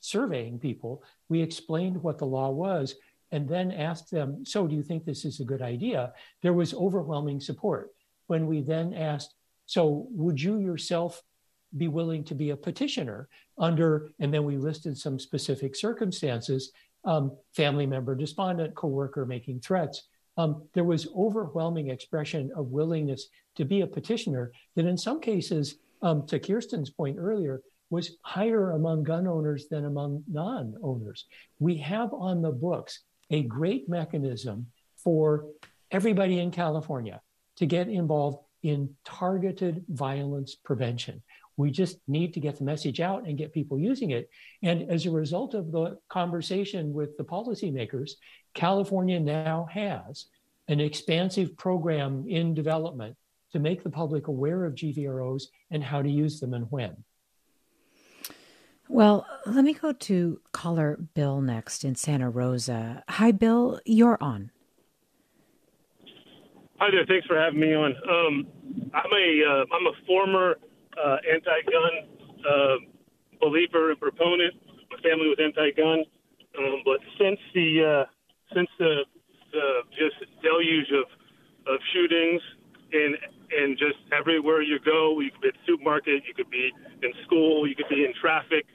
[0.00, 2.94] surveying people, we explained what the law was
[3.32, 6.12] and then asked them, So, do you think this is a good idea?
[6.42, 7.90] There was overwhelming support.
[8.26, 9.34] When we then asked,
[9.66, 11.22] So, would you yourself
[11.76, 16.72] be willing to be a petitioner under, and then we listed some specific circumstances
[17.04, 20.08] um, family member despondent, coworker making threats.
[20.36, 25.76] Um, there was overwhelming expression of willingness to be a petitioner that in some cases,
[26.02, 31.26] um, to Kirsten's point earlier, was higher among gun owners than among non owners.
[31.58, 33.00] We have on the books
[33.30, 34.66] a great mechanism
[34.96, 35.46] for
[35.90, 37.22] everybody in California
[37.56, 41.22] to get involved in targeted violence prevention.
[41.56, 44.28] We just need to get the message out and get people using it.
[44.62, 48.12] And as a result of the conversation with the policymakers,
[48.54, 50.26] California now has
[50.68, 53.16] an expansive program in development
[53.52, 56.96] to make the public aware of GVROs and how to use them and when.
[58.88, 63.02] Well, let me go to caller Bill next in Santa Rosa.
[63.08, 64.50] Hi, Bill, you're on.
[66.78, 67.06] Hi there.
[67.06, 67.96] Thanks for having me on.
[68.08, 68.46] Um,
[68.92, 70.58] I'm a am uh, a former
[70.96, 71.92] uh, anti-gun
[72.48, 72.76] uh,
[73.40, 74.54] believer and proponent.
[74.90, 76.04] My family was anti-gun,
[76.58, 79.04] um, but since the uh, since the,
[79.52, 81.06] the just deluge of
[81.66, 82.40] of shootings
[82.92, 83.16] in
[83.50, 86.72] and just everywhere you go, you could be at the supermarket, you could be
[87.02, 88.66] in school, you could be in traffic.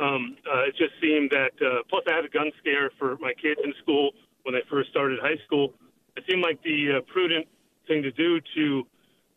[0.00, 1.52] Um, uh, it just seemed that.
[1.60, 4.12] Uh, plus, I had a gun scare for my kids in school
[4.42, 5.74] when they first started high school.
[6.16, 7.46] It seemed like the uh, prudent
[7.86, 8.86] thing to do to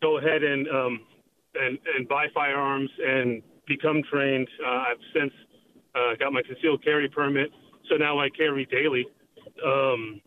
[0.00, 1.00] go ahead and um,
[1.54, 4.48] and, and buy firearms and become trained.
[4.64, 5.32] Uh, I've since
[5.94, 7.50] uh, got my concealed carry permit,
[7.88, 9.06] so now I carry daily.
[9.64, 10.20] Um,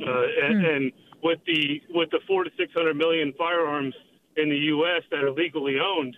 [0.00, 0.66] uh, and, hmm.
[0.66, 0.92] and
[1.22, 3.94] with the with the four to six hundred million firearms
[4.36, 5.02] in the U.S.
[5.10, 6.16] that are legally owned,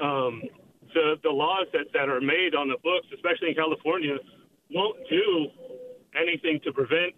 [0.00, 0.42] um,
[0.94, 4.16] the the laws that, that are made on the books, especially in California,
[4.70, 5.46] won't do
[6.20, 7.14] anything to prevent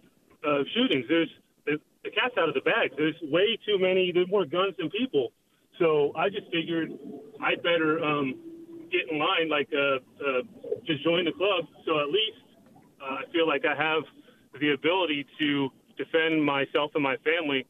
[0.47, 1.07] uh, shootings.
[1.09, 1.31] There's
[1.67, 2.93] the, the cat's out of the bag.
[2.97, 4.13] There's way too many.
[4.13, 5.33] There's more guns than people.
[5.79, 6.93] So I just figured
[7.43, 8.35] I'd better um,
[8.91, 10.43] get in line, like uh, uh,
[10.87, 11.67] just join the club.
[11.85, 12.45] So at least
[13.03, 14.03] uh, I feel like I have
[14.61, 17.67] the ability to defend myself and my family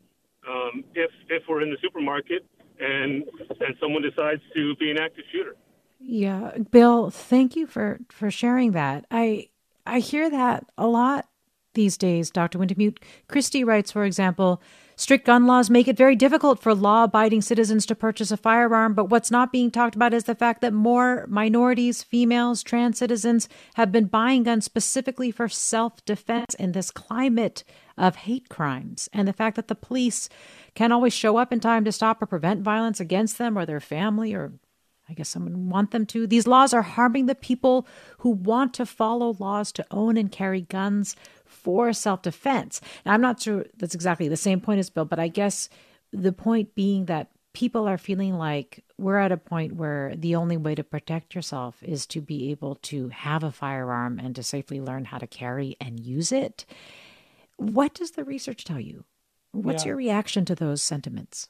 [0.49, 2.47] um, if if we're in the supermarket
[2.79, 3.25] and
[3.61, 5.57] and someone decides to be an active shooter.
[5.99, 9.07] Yeah, Bill, thank you for for sharing that.
[9.11, 9.49] I
[9.87, 11.29] I hear that a lot
[11.75, 12.59] these days, Dr.
[12.59, 12.99] Wintemute.
[13.29, 14.63] Christy writes, for example,
[14.97, 18.95] Strict gun laws make it very difficult for law abiding citizens to purchase a firearm,
[18.95, 23.49] but what's not being talked about is the fact that more minorities, females, trans citizens
[23.75, 27.65] have been buying guns specifically for self defense in this climate
[27.99, 29.09] of hate crimes.
[29.13, 30.29] And the fact that the police
[30.75, 33.81] can't always show up in time to stop or prevent violence against them or their
[33.81, 34.53] family or
[35.09, 36.27] I guess someone want them to.
[36.27, 37.87] These laws are harming the people
[38.19, 41.15] who want to follow laws to own and carry guns
[41.55, 42.81] for self defense.
[43.07, 45.69] I'm not sure that's exactly the same point as Bill, but I guess
[46.13, 50.57] the point being that people are feeling like we're at a point where the only
[50.57, 54.81] way to protect yourself is to be able to have a firearm and to safely
[54.81, 56.67] learn how to carry and use it.
[57.57, 59.05] What does the research tell you?
[59.53, 59.91] What's yeah.
[59.91, 61.49] your reaction to those sentiments?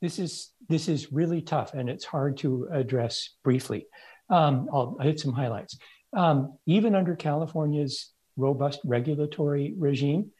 [0.00, 3.86] This is this is really tough, and it's hard to address briefly.
[4.30, 5.76] Um, I'll hit some highlights.
[6.16, 10.30] Um, even under California's robust regulatory regime.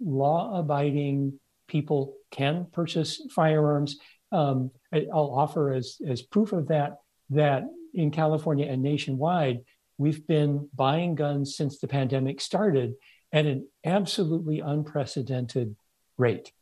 [0.00, 1.38] Law abiding
[1.68, 3.98] people can purchase firearms.
[4.32, 6.98] Um, I'll offer as, as proof of that
[7.30, 9.60] that in California and nationwide,
[9.98, 12.94] we've been buying guns since the pandemic started
[13.32, 15.76] at an absolutely unprecedented
[16.18, 16.52] rate.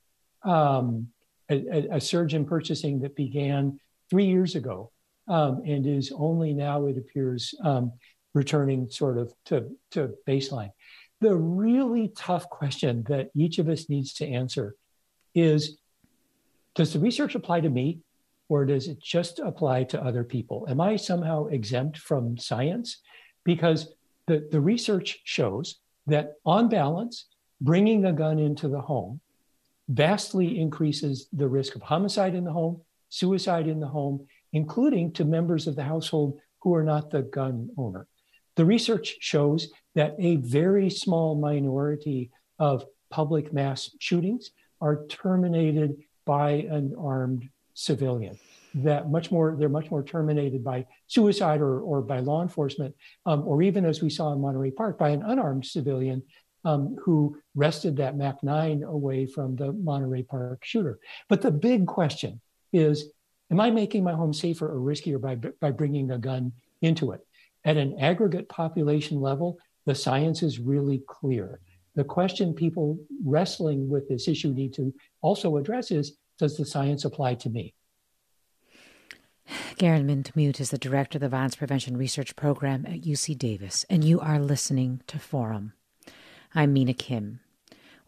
[0.44, 1.08] Um,
[1.50, 3.78] a, a, surge in purchasing that began
[4.10, 4.90] three years ago
[5.28, 7.92] um, and is only now, it appears, um,
[8.34, 10.70] returning sort of to, to baseline.
[11.20, 14.74] the really tough question that each of us needs to answer
[15.34, 15.78] is
[16.74, 18.00] Does the research apply to me
[18.48, 20.66] or does it just apply to other people?
[20.68, 23.00] Am I somehow exempt from science?
[23.44, 23.94] Because
[24.26, 25.76] the, the research shows
[26.06, 27.26] that, on balance,
[27.60, 29.20] bringing a gun into the home
[29.88, 35.24] vastly increases the risk of homicide in the home, suicide in the home, including to
[35.24, 38.06] members of the household who are not the gun owner.
[38.56, 44.50] The research shows that a very small minority of public mass shootings
[44.80, 48.38] are terminated by an armed civilian.
[48.74, 52.94] That much more, they're much more terminated by suicide or, or by law enforcement,
[53.26, 56.22] um, or even as we saw in Monterey Park, by an unarmed civilian
[56.64, 60.98] um, who wrested that Mac 9 away from the Monterey Park shooter.
[61.28, 62.40] But the big question
[62.72, 63.10] is
[63.50, 67.20] Am I making my home safer or riskier by, by bringing a gun into it?
[67.64, 71.60] At an aggregate population level, the science is really clear.
[71.94, 77.04] The question people wrestling with this issue need to also address is Does the science
[77.04, 77.74] apply to me?
[79.76, 84.02] Garen Wintemute is the director of the Violence Prevention Research Program at UC Davis, and
[84.04, 85.72] you are listening to Forum.
[86.54, 87.40] I'm Mina Kim.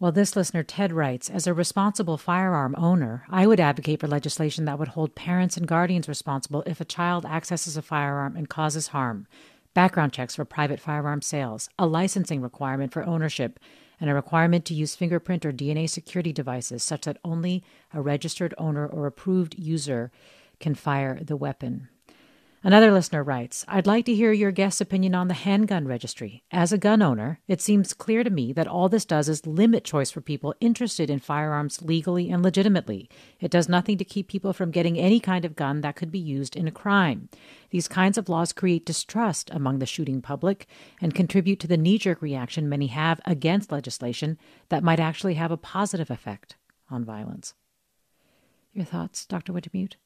[0.00, 4.64] Well, this listener, Ted, writes As a responsible firearm owner, I would advocate for legislation
[4.64, 8.88] that would hold parents and guardians responsible if a child accesses a firearm and causes
[8.88, 9.28] harm,
[9.72, 13.60] background checks for private firearm sales, a licensing requirement for ownership,
[14.00, 18.52] and a requirement to use fingerprint or DNA security devices such that only a registered
[18.58, 20.10] owner or approved user
[20.58, 21.88] can fire the weapon.
[22.66, 26.44] Another listener writes I'd like to hear your guest's opinion on the handgun registry.
[26.50, 29.84] As a gun owner, it seems clear to me that all this does is limit
[29.84, 33.10] choice for people interested in firearms legally and legitimately.
[33.38, 36.18] It does nothing to keep people from getting any kind of gun that could be
[36.18, 37.28] used in a crime.
[37.68, 40.66] These kinds of laws create distrust among the shooting public
[41.02, 44.38] and contribute to the knee jerk reaction many have against legislation
[44.70, 46.56] that might actually have a positive effect
[46.90, 47.52] on violence.
[48.72, 49.52] Your thoughts, Dr.
[49.52, 49.96] Wintemute?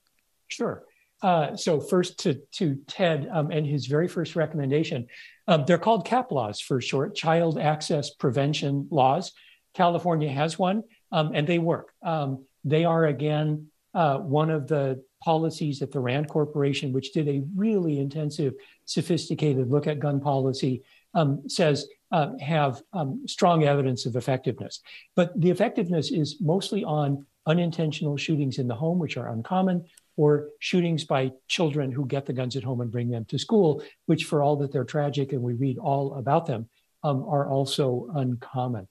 [0.49, 0.88] Sure.
[1.23, 5.07] Uh, so first to to Ted um, and his very first recommendation,
[5.49, 9.33] um, they're called CAP laws for short, Child Access Prevention Laws.
[9.75, 11.93] California has one, um, and they work.
[12.03, 17.29] Um, they are again uh, one of the policies at the Rand Corporation, which did
[17.29, 18.55] a really intensive,
[18.85, 20.83] sophisticated look at gun policy,
[21.15, 24.81] um, says uh, have um, strong evidence of effectiveness.
[25.17, 29.87] But the effectiveness is mostly on unintentional shootings in the home, which are uncommon,
[30.19, 33.83] or shootings by children who get the guns at home and bring them to school,
[34.07, 36.69] which, for all that they're tragic and we read all about them,
[37.05, 38.89] um, are also uncommon.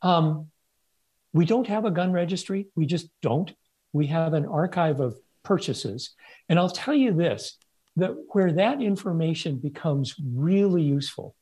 [0.00, 0.46] Um,
[1.34, 2.68] we don't have a gun registry.
[2.74, 3.52] We just don't.
[3.92, 6.14] We have an archive of purchases.
[6.48, 7.58] And I'll tell you this
[7.96, 11.34] that where that information becomes really useful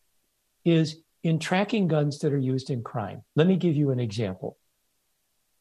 [0.64, 3.22] is in tracking guns that are used in crime.
[3.36, 4.56] Let me give you an example.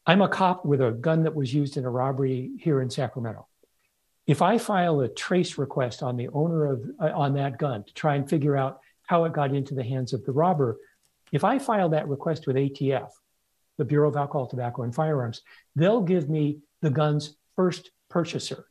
[0.04, 3.46] I'm a cop with a gun that was used in a robbery here in Sacramento.
[4.28, 7.94] If I file a trace request on the owner of uh, on that gun to
[7.94, 10.76] try and figure out how it got into the hands of the robber,
[11.32, 13.08] if I file that request with ATF,
[13.78, 15.40] the Bureau of Alcohol, Tobacco, and Firearms,
[15.74, 18.66] they'll give me the gun's first purchaser.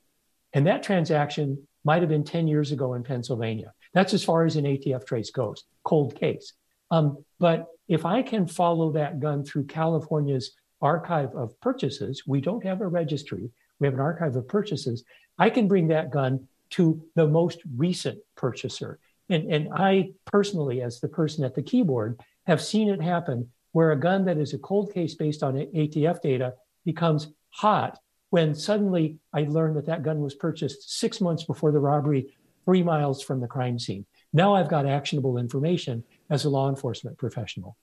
[0.54, 3.74] And that transaction might have been 10 years ago in Pennsylvania.
[3.94, 6.54] That's as far as an ATF trace goes, cold case.
[6.92, 10.52] Um, but if I can follow that gun through California's
[10.82, 13.50] archive of purchases, we don't have a registry,
[13.80, 15.04] we have an archive of purchases.
[15.38, 19.00] I can bring that gun to the most recent purchaser.
[19.30, 23.92] And, and I personally, as the person at the keyboard, have seen it happen where
[23.92, 26.54] a gun that is a cold case based on ATF data
[26.86, 28.00] becomes hot
[28.30, 32.34] when suddenly I learn that that gun was purchased six months before the robbery,
[32.66, 34.06] three miles from the crime scene.
[34.34, 37.78] Now I've got actionable information as a law enforcement professional.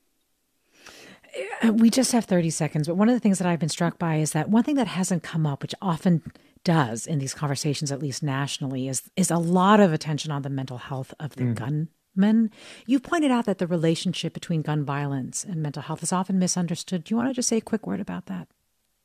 [1.64, 3.98] Uh, we just have 30 seconds, but one of the things that I've been struck
[3.98, 6.22] by is that one thing that hasn't come up, which often
[6.62, 10.50] does in these conversations, at least nationally, is is a lot of attention on the
[10.50, 11.54] mental health of the mm.
[11.54, 12.50] gunmen.
[12.86, 17.04] You pointed out that the relationship between gun violence and mental health is often misunderstood.
[17.04, 18.48] Do you want to just say a quick word about that?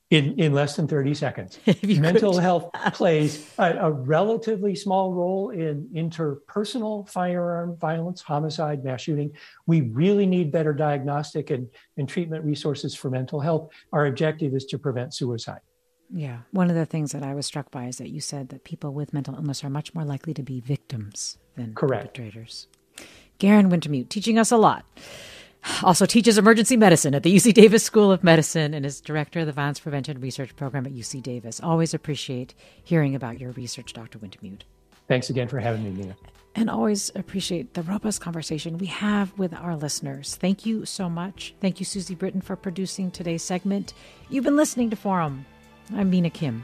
[0.10, 1.60] In, in less than 30 seconds.
[1.84, 2.42] Mental could.
[2.42, 9.34] health plays a, a, relatively small role in interpersonal firearm violence, homicide, mass shooting.
[9.68, 13.70] We really need better diagnostic and, and treatment resources for mental health.
[13.94, 15.62] Our objective is to prevent suicide.
[16.12, 16.40] Yeah.
[16.52, 18.94] One of the things that I was struck by is that you said that people
[18.94, 22.16] with mental illness are much more likely to be victims than Correct.
[22.16, 22.68] perpetrators.
[23.38, 24.86] Garen Wintemute teaching us a lot.
[25.84, 29.46] Also teaches emergency medicine at the UC Davis School of Medicine and is director of
[29.46, 31.60] the Violence Prevention Research Program at UC Davis.
[31.62, 32.54] Always appreciate
[32.84, 34.20] hearing about your research, Dr.
[34.20, 34.62] Wintemute.
[35.08, 36.16] Thanks again for having me, Nina.
[36.56, 40.36] and always appreciate the robust conversation we have with our listeners.
[40.36, 41.54] Thank you so much.
[41.62, 43.94] Thank you, Susie Britton, for producing today's segment.
[44.30, 45.46] You've been listening to Forum.
[45.94, 46.64] I'm Mina Kim.